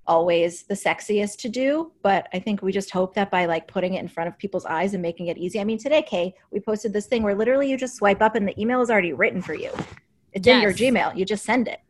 [0.07, 3.95] always the sexiest to do, but I think we just hope that by like putting
[3.95, 5.61] it in front of people's eyes and making it easy.
[5.61, 8.47] I mean, today, Kay, we posted this thing where literally you just swipe up and
[8.47, 9.71] the email is already written for you.
[10.33, 10.81] It's in your Yes.
[10.81, 11.17] Gmail.
[11.17, 11.81] You just send it.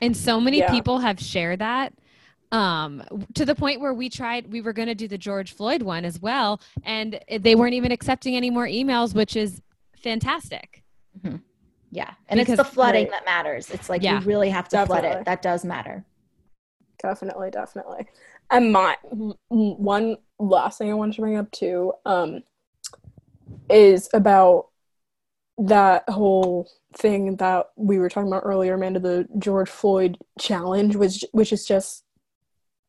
[0.00, 0.70] And so many Yeah.
[0.70, 1.92] people have shared that
[2.52, 5.82] um to the point where we tried we were going to do the George Floyd
[5.82, 9.62] one as well and they weren't even accepting any more emails which is
[9.96, 10.82] fantastic.
[11.92, 12.10] Yeah.
[12.28, 13.10] And it's the flooding Right.
[13.12, 13.70] that matters.
[13.70, 14.20] It's like Yeah.
[14.20, 15.24] you really have to flood it.
[15.26, 16.04] That does matter.
[17.02, 18.06] Definitely, definitely.
[18.50, 18.96] And my
[19.48, 22.42] one last thing I wanted to bring up too um,
[23.68, 24.68] is about
[25.58, 31.24] that whole thing that we were talking about earlier, Amanda, the George Floyd challenge, which
[31.32, 32.04] which is just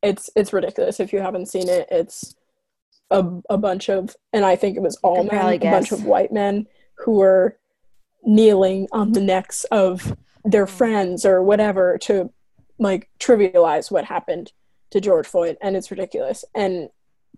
[0.01, 0.99] it's it's ridiculous.
[0.99, 2.35] If you haven't seen it, it's
[3.11, 6.31] a a bunch of and I think it was all men, a bunch of white
[6.31, 7.57] men who were
[8.23, 12.31] kneeling on the necks of their friends or whatever to
[12.81, 14.51] like trivialize what happened
[14.89, 16.43] to George Floyd and it's ridiculous.
[16.55, 16.89] And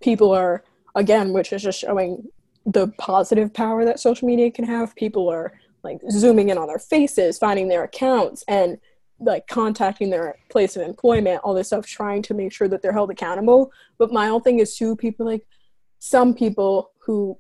[0.02, 0.64] people are
[0.96, 2.26] again which is just showing
[2.66, 4.96] the positive power that social media can have.
[4.96, 5.52] People are
[5.84, 8.78] like zooming in on their faces finding their accounts and
[9.20, 12.94] like contacting their place of employment all this stuff trying to make sure that they're
[12.94, 13.72] held accountable.
[13.98, 15.46] But my whole thing is too people like
[16.00, 17.38] some people who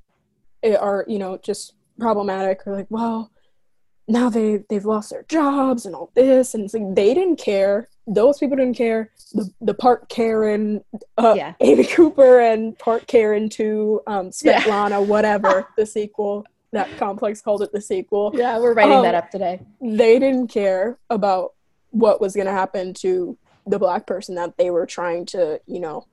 [0.63, 3.31] are you know just problematic are like well
[4.07, 7.87] now they they've lost their jobs and all this and it's like they didn't care
[8.05, 10.83] those people didn't care the the park karen
[11.17, 11.53] uh, Yeah.
[11.61, 14.61] amy cooper and park karen to um Yeah.
[14.61, 19.15] svetlana whatever the sequel that complex called it the sequel Yeah, we're writing Um, that
[19.15, 19.61] up today.
[19.79, 21.53] they didn't care about
[21.91, 23.37] what was going to happen to
[23.67, 26.05] the black person that they were trying to you know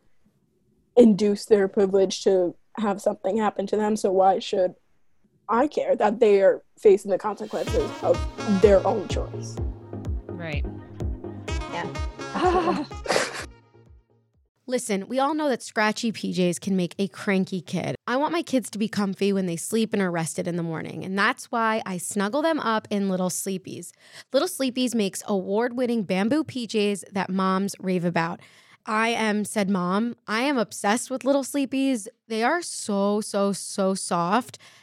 [0.97, 4.75] induce their privilege to have something happen to them so why should
[5.51, 8.17] i care that they are facing the consequences of
[8.63, 9.57] their own choice
[10.41, 10.65] Right.
[11.71, 12.85] Yeah.
[14.67, 17.95] Listen, we all know that scratchy PJs can make a cranky kid.
[18.07, 20.63] I want my kids to be comfy when they sleep and are rested in the
[20.63, 23.91] morning, and that's why I snuggle them up in Little Sleepies.
[24.33, 28.41] Little Sleepies makes award winning bamboo PJs that moms rave about.
[28.87, 30.17] I am said mom.
[30.27, 32.09] I am obsessed with Little Sleepies.
[32.29, 34.59] They are so, so, so soft.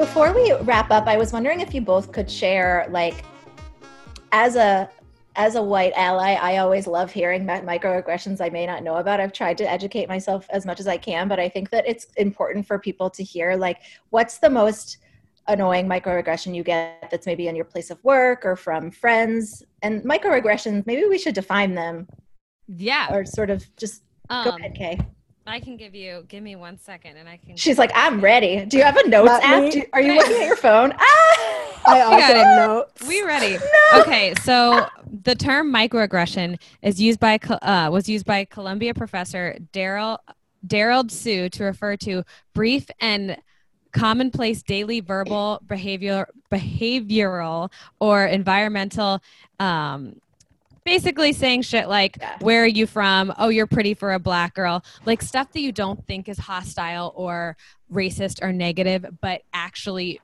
[0.00, 3.22] Before we wrap up, I was wondering if you both could share, like,
[4.32, 4.88] as a
[5.36, 9.20] as a white ally, I always love hearing about microaggressions I may not know about.
[9.20, 12.06] I've tried to educate myself as much as I can, but I think that it's
[12.16, 14.96] important for people to hear, like, what's the most
[15.48, 19.62] annoying microaggression you get that's maybe in your place of work or from friends?
[19.82, 22.08] And microaggressions, maybe we should define them
[22.68, 23.14] Yeah.
[23.14, 24.98] or sort of just go Um, ahead, Kay.
[25.46, 26.24] I can give you.
[26.28, 27.56] Give me one second, and I can.
[27.56, 28.64] She's like, I'm ready.
[28.66, 29.62] Do you have a notes Not app?
[29.62, 29.70] me.
[29.70, 30.92] Do- are you looking at your phone?
[30.96, 31.66] Ah!
[31.86, 33.08] I also have notes.
[33.08, 33.58] We ready?
[33.92, 34.02] No.
[34.02, 34.86] Okay, so
[35.24, 40.20] the term microaggression is used by uh, was used by Columbia professor Derald
[40.66, 42.22] Derald Sue to refer to
[42.54, 43.36] brief and
[43.92, 49.20] commonplace daily verbal behavior behavioral or environmental
[49.58, 50.14] um
[50.90, 52.36] basically saying shit like Yeah.
[52.40, 53.32] where are you from?
[53.38, 54.84] Oh you're pretty for a black girl.
[55.06, 57.56] Like stuff that you don't think is hostile or
[57.92, 60.20] racist or negative but actually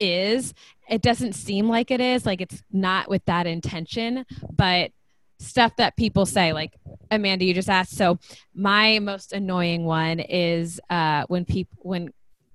[0.00, 0.54] is.
[0.88, 2.24] It doesn't seem like it is.
[2.24, 4.90] Like it's not with that intention but
[5.38, 6.72] stuff that people say like
[7.10, 7.94] amanda you just asked.
[7.94, 8.18] So
[8.54, 12.08] my most annoying one is uh when people when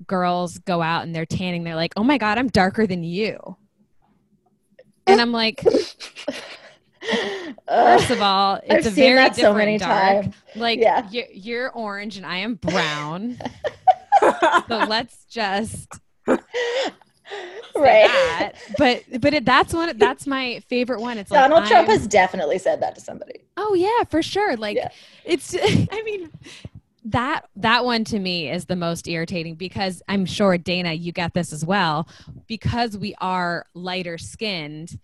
[0.07, 3.55] girls go out and they're tanning they're like oh my god i'm darker than you.
[5.05, 5.63] And i'm like
[7.67, 10.35] first of all it's I've a very that so different many dark times.
[10.55, 11.07] like Yeah.
[11.09, 13.37] you're, you're orange and i am brown
[14.19, 15.87] so let's just
[16.27, 16.37] say
[17.75, 18.07] right.
[18.07, 18.51] that.
[18.77, 19.97] But but it, that's one.
[19.97, 21.17] That's my favorite one.
[21.17, 23.39] It's like Donald Trump I'm- has definitely said that to somebody.
[23.57, 24.57] Oh yeah, for sure.
[24.57, 24.89] Like Yeah.
[25.23, 25.55] it's.
[25.91, 26.29] I mean,
[27.05, 31.33] that that one to me is the most irritating because I'm sure Dana, you get
[31.33, 32.07] this as well.
[32.47, 34.99] Because we are lighter skinned,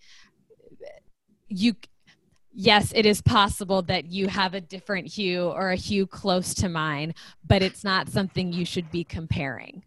[1.48, 1.74] you.
[2.60, 6.68] Yes, it is possible that you have a different hue or a hue close to
[6.68, 7.14] mine,
[7.46, 9.84] but it's not something you should be comparing.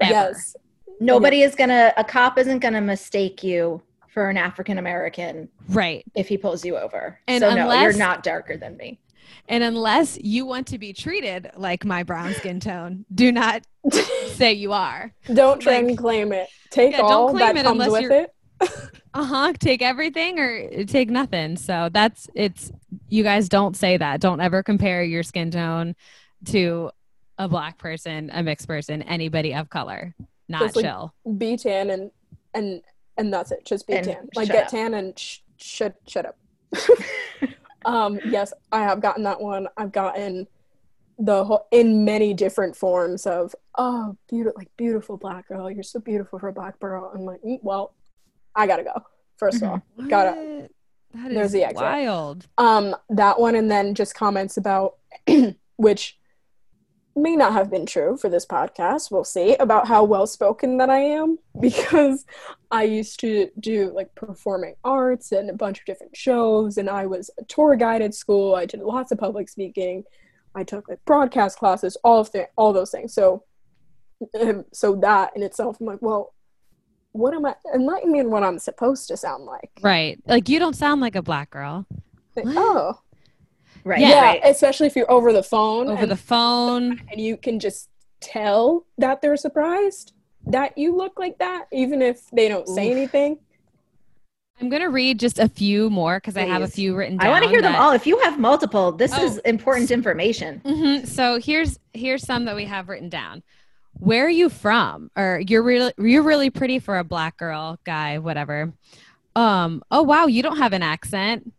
[0.00, 0.10] Ever.
[0.10, 0.54] yes.
[1.00, 1.92] Nobody is gonna.
[1.96, 6.04] A cop isn't gonna mistake you for an African American Right.
[6.14, 7.18] if he pulls you over.
[7.26, 9.00] And so no, you're not darker than me.
[9.48, 13.62] And unless you want to be treated like my brown skin tone, do not
[14.26, 15.12] say you are.
[15.32, 16.48] Don't try Like- and claim it.
[16.70, 18.26] Take Yeah, don't all claim that it comes unless with you're-
[18.60, 18.90] it.
[19.14, 19.52] Uh huh.
[19.58, 21.56] Take everything or take nothing.
[21.56, 22.72] So that's it's.
[23.08, 24.20] You guys don't say that.
[24.20, 25.94] Don't ever compare your skin tone
[26.46, 26.90] to
[27.38, 30.14] a black person, a mixed person, anybody of color.
[30.48, 31.14] Not Just like- chill.
[31.38, 32.10] Be tan and
[32.54, 32.82] and
[33.16, 33.64] and that's it.
[33.64, 34.28] Just be And tan.
[34.34, 34.70] Like get up.
[34.70, 36.36] tan and sh- shut shut up.
[37.84, 39.68] um yes, I have gotten that one.
[39.76, 40.46] I've gotten
[41.18, 46.00] the whole in many different forms of oh beautiful like beautiful black girl you're so
[46.00, 47.94] beautiful for a black girl i'm like "Mm, well
[48.56, 49.02] i gotta go
[49.40, 50.70] 1st of all gotta What?
[51.14, 51.80] That There's the exit.
[51.80, 52.46] wild.
[52.58, 54.96] um that one and then just comments about
[55.76, 56.18] which
[57.16, 60.90] may not have been true for this podcast we'll see about how well spoken that
[60.90, 62.24] i am because
[62.72, 67.06] i used to do like performing arts and a bunch of different shows and i
[67.06, 70.02] was a tour guide at school i did lots of public speaking
[70.56, 73.44] i took like broadcast classes all of the, all those things so
[74.40, 76.34] um, so that in itself i'm like well
[77.14, 80.18] what am i enlighten me on what i'm supposed to sound like Right.
[80.26, 81.86] Like you don't sound like a black girl.
[82.36, 83.00] Like, oh
[83.84, 84.00] Right.
[84.00, 84.40] yeah, Right.
[84.44, 87.00] especially if you're over the phone Over and, the phone.
[87.10, 87.88] and you can just
[88.20, 90.12] tell that they're surprised
[90.46, 92.96] that you look like that even if they don't say Oof.
[92.96, 93.38] anything
[94.60, 97.26] I'm gonna read just a few more because I have a few written down.
[97.26, 97.90] I want to hear them all.
[97.90, 99.24] If you have multiple, this Oh.
[99.24, 100.62] is important information.
[100.64, 101.06] Mhm.
[101.08, 103.42] So here's here's some that we have written down.
[104.04, 105.10] Where are you from?
[105.16, 108.72] Or you're really you're really pretty for a black girl, guy, whatever.
[109.34, 109.82] Um.
[109.90, 111.52] Oh wow, you don't have an accent.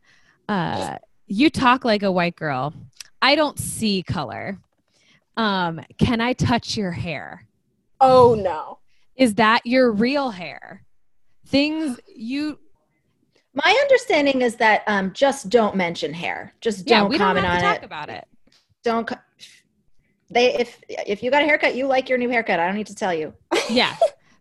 [0.47, 2.71] Uh, you talk like a white girl.
[3.21, 4.59] I don't see color.
[5.35, 5.81] Um.
[5.97, 7.47] Can I touch your hair?
[8.01, 8.77] oh no
[9.15, 10.83] Is that your real hair?
[11.47, 12.59] Things you
[13.53, 16.53] My understanding is that um, just don't mention hair.
[16.61, 17.85] Just don't yeah, we don't comment have to on talk it.
[17.85, 18.27] about it.
[18.83, 19.09] Don't.
[20.30, 22.59] They if if you got a haircut, you like your new haircut.
[22.59, 23.34] I don't need to tell you.
[23.69, 23.95] yeah.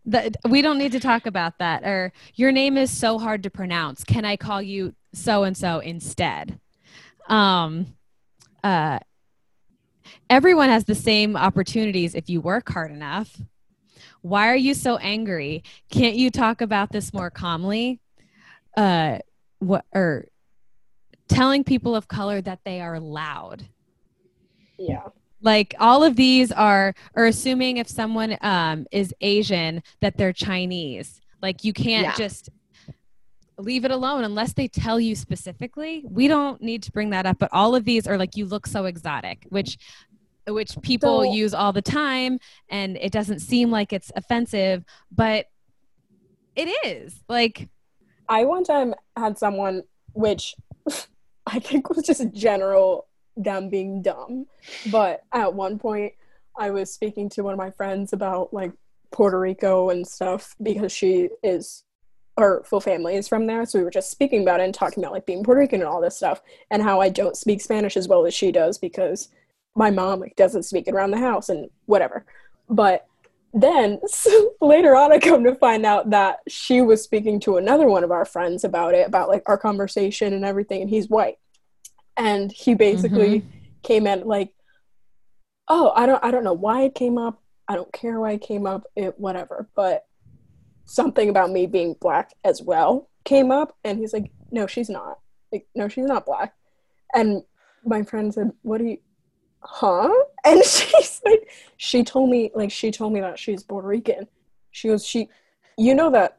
[0.07, 1.85] The, we don't need to talk about that.
[1.85, 4.05] Or your name is so hard to pronounce.
[4.05, 6.59] Can i call you so and so instead?
[7.29, 7.95] Um
[8.63, 8.99] uh
[10.31, 13.41] everyone has the same opportunities if you work hard enough.
[14.23, 15.65] Why are you so angry?
[15.91, 18.01] Can't you talk about this more calmly?
[18.75, 19.19] Uh
[19.59, 20.29] what or
[21.29, 23.69] telling people of color that they are loud?
[24.79, 25.09] Yeah
[25.45, 31.21] like all of these are or assuming if someone um is asian that they're chinese.
[31.43, 32.17] Like you can't Yeah.
[32.17, 32.49] just
[33.59, 36.03] leave it alone unless they tell you specifically.
[36.09, 38.67] We don't need to bring that up but all of these are like you look
[38.67, 39.79] so exotic which
[40.49, 42.39] which people So- use all the time
[42.69, 45.47] and it doesn't seem like it's offensive but
[46.57, 47.23] it is.
[47.29, 47.69] Like
[48.29, 49.83] i one time had someone
[50.15, 50.55] which
[51.47, 53.07] i think was just general
[53.37, 54.47] them being dumb.
[54.91, 56.13] But at one point
[56.57, 58.71] i was speaking to one of my friends about like
[59.11, 61.83] puerto rico and stuff because she is
[62.39, 63.65] her full family is from there.
[63.65, 65.89] So we were just speaking about it and talking about like being puerto rican and
[65.89, 69.29] all this stuff and how i don't speak spanish as well as she does because
[69.75, 72.25] my mom like doesn't speak it around the house and whatever.
[72.69, 73.07] But
[73.53, 77.89] then so later on, I come to find out that she was speaking to another
[77.89, 81.39] one of our friends about it, about like our conversation and everything, and he's white,
[82.17, 83.49] and he basically mm-hmm.
[83.83, 84.53] came in like,
[85.69, 87.43] "Oh, I don't, I don't know why it came up.
[87.69, 88.85] I don't care why it came up.
[88.97, 90.07] It whatever." But
[90.85, 95.19] something about me being black as well came up, and he's like, "No, she's not.
[95.53, 96.55] Like, no, she's not black."
[97.15, 97.43] And
[97.85, 98.99] my friend said, "What do you?"
[99.67, 100.13] huh
[100.45, 104.27] and she's like she told me like she told me that she's puerto rican
[104.71, 105.29] she goes she
[105.79, 106.39] you know that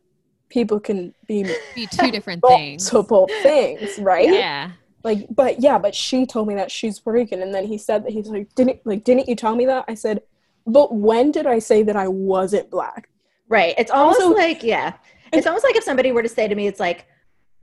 [0.49, 2.91] people can be Be two different things.
[2.93, 4.71] multiple things right Yeah.
[5.05, 8.03] Like but yeah but she told me that she's puerto rican and then he said
[8.03, 10.21] that he's like didn't like didn't you tell me that i said
[10.67, 13.07] but when did i say that i wasn't black
[13.47, 13.75] Right.
[13.77, 14.93] It's almost Also- like, yeah.
[15.31, 17.05] It's almost like if somebody were to say to me, it's like,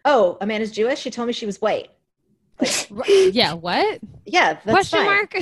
[0.04, 1.00] oh, Amanda's Jewish.
[1.00, 1.88] She told me she was white.
[3.32, 3.54] Yeah.
[3.54, 3.98] What?
[4.24, 4.54] Yeah.
[4.64, 5.06] That's Question fine.
[5.06, 5.34] mark?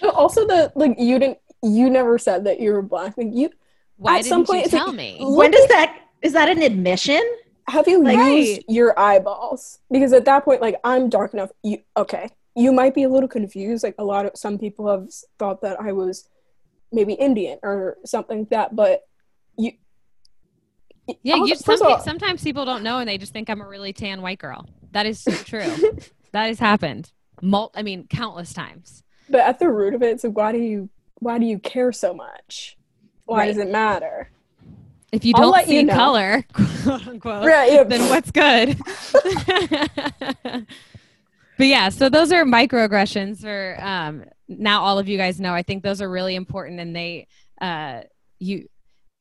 [0.00, 3.50] But also the like you didn't you never said that you were black like you
[3.96, 5.18] Why at some didn't point you it's like, tell me?
[5.20, 7.22] When does that, is that an admission?
[7.68, 11.78] Have you Like- used your eyeballs because at that point like i'm dark enough you
[11.96, 15.08] okay you might be a little confused like a lot of some people have
[15.38, 16.28] thought that i was
[16.92, 19.02] maybe indian or something like that but
[19.56, 19.72] you
[21.22, 23.92] Yeah, you, some, all- sometimes people don't know and they just think I'm a really
[23.92, 24.66] tan white girl.
[24.92, 25.70] That is true.
[26.32, 27.12] that has happened.
[27.42, 29.02] Mul- I mean, countless times.
[29.28, 30.88] but at the root of it so why do you
[31.20, 32.76] why do you care so much
[33.26, 33.46] why Right.
[33.48, 34.30] does it matter
[35.14, 35.94] If you I'll don't let see you know.
[35.94, 37.84] color, quote unquote, Right, yeah.
[37.84, 38.76] then what's good?
[41.58, 45.54] but yeah, so those are microaggressions for um, now all of you guys know.
[45.54, 47.26] I think those are really important and they
[47.60, 48.00] uh,
[48.38, 48.68] you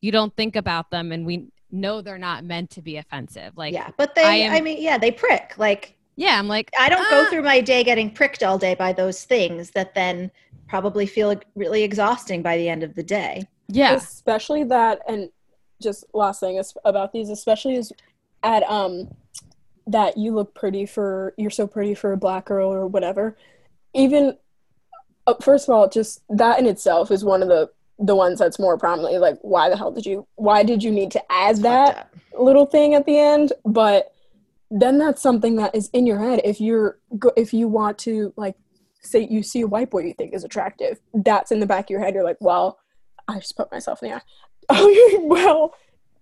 [0.01, 3.53] you don't think about them and we know they're not meant to be offensive.
[3.55, 3.89] Like Yeah.
[3.97, 5.53] But they, I I, mean, yeah, they prick.
[5.57, 8.75] Like, yeah, I'm like I don't go "Ah." through my day getting pricked all day
[8.75, 10.29] by those things that then
[10.67, 13.47] probably feel really exhausting by the end of the day.
[13.69, 13.93] Yeah.
[13.93, 15.29] especially that and
[15.83, 17.91] just last thing is about these especially is
[18.43, 19.09] at um
[19.87, 23.37] that you look pretty for you're so pretty for a black girl or whatever.
[23.93, 24.37] Even
[25.27, 27.69] uh, first of all just that in itself is one of the
[27.99, 31.11] the ones that's more prominently like why the hell did you why did you need
[31.11, 33.53] to add that little thing at the end?
[33.65, 34.13] But
[34.71, 36.41] then that's something that is in your head.
[36.43, 38.55] If you're go- if you want to like
[39.01, 41.89] say you see a white boy you think is attractive that's in the back of
[41.89, 42.13] your head.
[42.13, 42.79] You're like well
[43.27, 44.21] i just put myself in the eye
[44.69, 45.73] oh well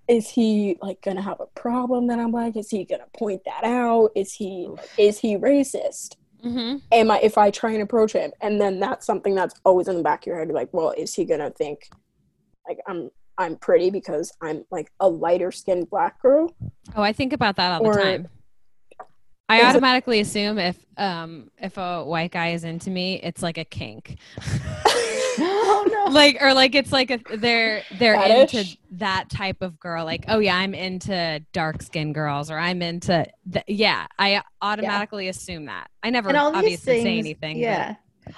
[0.08, 3.64] is he like gonna have a problem that i'm black is he gonna point that
[3.64, 4.10] out?
[4.16, 4.68] Is he
[4.98, 6.16] is he racist?
[6.44, 6.78] Mm-hmm.
[6.92, 9.98] am i if i try and approach him and then that's something that's always in
[9.98, 11.88] the back of your head like well is he gonna think
[12.68, 16.52] like i'm i'm pretty because i'm like a lighter skinned black girl?
[16.96, 18.28] Oh, I think about that all Or- the time.
[19.52, 23.66] I automatically assume if um if a white guy is into me, it's like a
[23.66, 24.18] kink.
[25.40, 26.06] oh no.
[26.12, 28.54] like or like it's like a they're they're Fetish?
[28.54, 30.06] into that type of girl.
[30.06, 35.28] Like, oh yeah, I'm into dark skinned girls or I'm into th- yeah, I automatically
[35.28, 35.90] assume that.
[36.04, 37.58] I never and all these obviously things, say anything.
[37.58, 37.96] Yeah.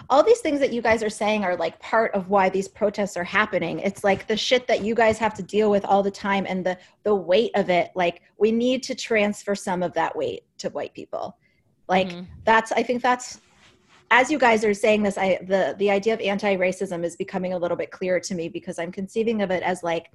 [0.09, 3.17] All these things that you guys are saying are like part of why these protests
[3.17, 3.79] are happening.
[3.79, 6.65] It's like the shit that you guys have to deal with all the time and
[6.65, 7.91] the the weight of it.
[7.95, 11.38] Like we need to transfer some of that weight to white people.
[11.88, 12.27] Like Mhm.
[12.45, 13.41] that's I think that's
[14.11, 17.57] as you guys are saying this, I the the idea of anti-racism is becoming a
[17.57, 20.11] little bit clearer to me because I'm conceiving of it as like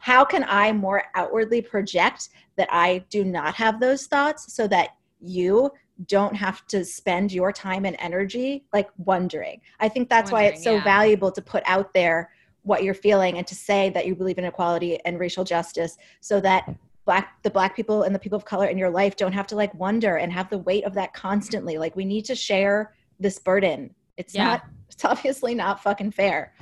[0.00, 4.90] how can I more outwardly project that I do not have those thoughts so that
[5.20, 5.70] you
[6.06, 9.60] don't have to spend your time and energy like wondering.
[9.80, 10.84] I think that's why it's so yeah.
[10.84, 12.30] valuable to put out there
[12.62, 16.40] what you're feeling and to say that you believe in equality and racial justice so
[16.40, 16.68] that
[17.04, 19.54] black the black people and the people of color in your life don't have to
[19.54, 21.78] like wonder and have the weight of that constantly.
[21.78, 23.94] Like we need to share this burden.
[24.16, 24.44] It's Yeah.
[24.44, 26.54] not it's obviously not fucking fair.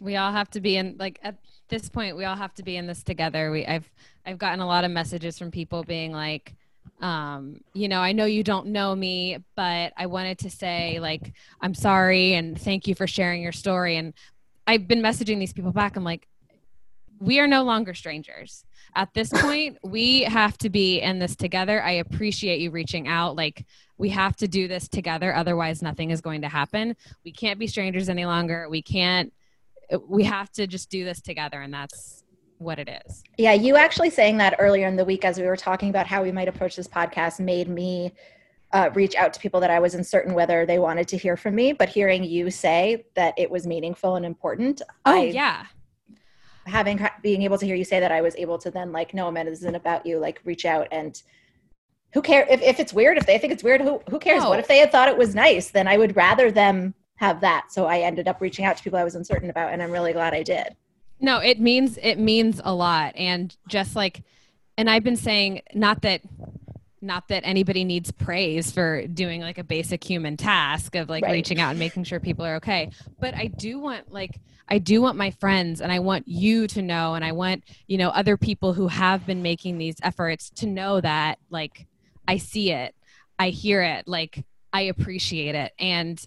[0.00, 1.36] we all have to be in like at
[1.68, 3.88] this point we all have to be in this together we i've
[4.26, 6.54] i've gotten a lot of messages from people being like
[7.00, 11.32] um you know i know you don't know me but i wanted to say like
[11.60, 13.96] i'm sorry and thank you for sharing your story.
[13.96, 14.14] And
[14.66, 15.96] i've been messaging these people back.
[15.96, 16.28] I'm like
[17.18, 18.64] we are no longer strangers.
[18.94, 21.82] At this point we have to be in this together.
[21.82, 23.36] I appreciate you reaching out.
[23.36, 23.64] Like
[23.96, 25.34] we have to do this together.
[25.34, 26.96] Otherwise nothing is going to happen.
[27.24, 28.68] We can't be strangers any longer.
[28.68, 29.32] We can't
[30.08, 31.60] we have to just do this together.
[31.60, 32.24] And that's
[32.62, 35.56] what it is Yeah, you actually saying that earlier in the week as we were
[35.56, 38.12] talking about how we might approach this podcast made me
[38.72, 41.54] uh, reach out to people that I was uncertain whether they wanted to hear from
[41.54, 41.74] me.
[41.74, 45.66] But hearing you say that it was meaningful and important, oh I, yeah
[46.66, 49.28] having being able to hear you say that, I was able to then like, no,
[49.28, 50.18] Amanda, this isn't about you.
[50.18, 51.20] Like, reach out and
[52.12, 53.16] who cares if, if it's weird?
[53.16, 54.42] If they think it's weird, who who cares?
[54.42, 54.50] No.
[54.50, 55.70] What if they had thought it was nice?
[55.70, 57.66] Then I would rather them have that.
[57.70, 60.12] So I ended up reaching out to people I was uncertain about, and I'm really
[60.12, 60.76] glad I did.
[61.22, 64.22] No, it means it means a lot, and just like,
[64.76, 66.20] and I've been saying not that
[67.00, 71.32] not that anybody needs praise for doing like a basic human task of like Right.
[71.32, 72.90] reaching out and making sure people are okay.
[73.18, 76.80] But i do want like i do want my friends and i want you to
[76.80, 80.66] know and i want you know other people who have been making these efforts to
[80.66, 81.88] know that like
[82.28, 82.94] i see it
[83.36, 85.72] i hear it like i appreciate it.
[85.80, 86.24] And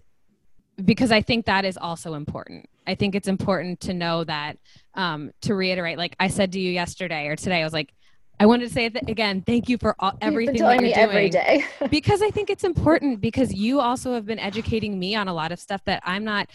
[0.84, 4.58] because i think that is also important i think it's important to know that
[4.96, 7.94] um, to reiterate like i said to you yesterday or today i was like
[8.40, 9.42] I wanted to say it again.
[9.42, 11.64] Thank you for all, everything you've been that you're doing every day.
[11.90, 15.52] because I think it's important because you also have been educating me on a lot
[15.52, 16.50] of stuff that I'm not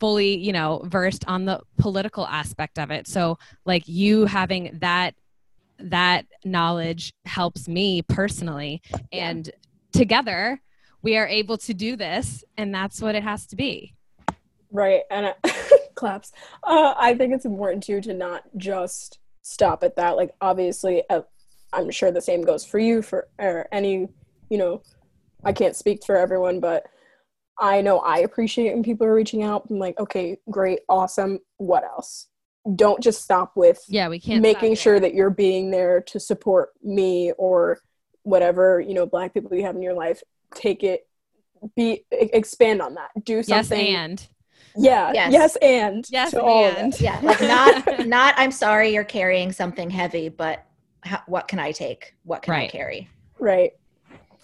[0.00, 3.06] fully, you know, versed on the political aspect of it.
[3.06, 5.14] So like you having that
[5.78, 9.50] that knowledge helps me personally and
[9.92, 10.60] together
[11.02, 13.94] we are able to do this and that's what it has to be.
[14.72, 15.34] Right, and I,
[15.94, 16.32] claps.
[16.64, 20.16] Uh, I think it's important too to not just stop at that.
[20.16, 21.22] Like, obviously, uh,
[21.72, 24.08] I'm sure the same goes for you for or any.
[24.48, 24.82] You know,
[25.44, 26.86] I can't speak for everyone, but
[27.58, 29.66] I know I appreciate when people are reaching out.
[29.70, 31.38] I'm like, okay, great, awesome.
[31.58, 32.28] What else?
[32.76, 36.70] Don't just stop with Yeah, we can't making sure that you're being there to support
[36.82, 37.78] me or
[38.22, 40.22] whatever you know black people you have in your life.
[40.54, 41.06] Take it.
[41.76, 43.10] Be expand on that.
[43.24, 44.28] Do something Yes, and
[44.76, 45.12] Yeah.
[45.12, 45.32] Yes.
[45.32, 46.94] Yes, and Yes, to all of and.
[46.94, 47.00] it.
[47.00, 48.34] Yeah, like not not.
[48.36, 50.64] I'm sorry you're carrying something heavy, but
[51.02, 52.14] how, what can I take?
[52.24, 53.08] What can I carry?
[53.38, 53.72] Right.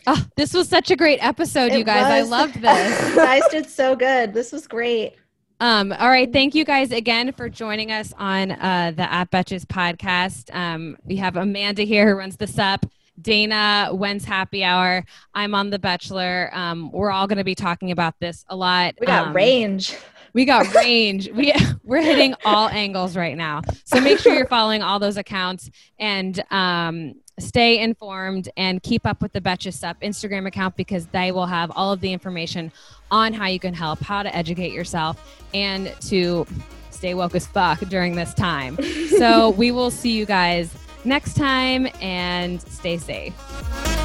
[0.07, 2.05] oh, this was such a great episode, you It guys.
[2.05, 3.09] I loved this.
[3.11, 4.35] you guys did so good.
[4.35, 5.15] This was great.
[5.61, 6.33] Um, all right.
[6.33, 10.55] Thank you guys again for joining us on uh, the At Betches podcast.
[10.55, 12.87] Um, we have Amanda here who runs this up.
[13.21, 15.05] Dana, when's happy hour?
[15.35, 16.51] I'm on The Bachelor.
[16.53, 18.95] Um, we're all going to be talking about this a lot.
[19.01, 19.97] We got Um, range.
[20.33, 21.29] We got range.
[21.31, 21.53] we
[21.85, 23.63] we're hitting all angles right now.
[23.85, 29.23] So make sure you're following all those accounts and um, stay informed and keep up
[29.23, 32.73] with the Betches Sup Instagram account because they will have all of the information
[33.11, 36.47] on how you can help, how to educate yourself, and to
[36.91, 38.77] stay woke as fuck during this time.
[39.19, 40.75] so we will see you guys
[41.05, 43.98] next time and stay safe.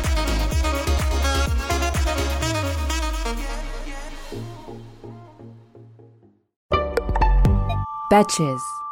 [8.14, 8.82] Betches.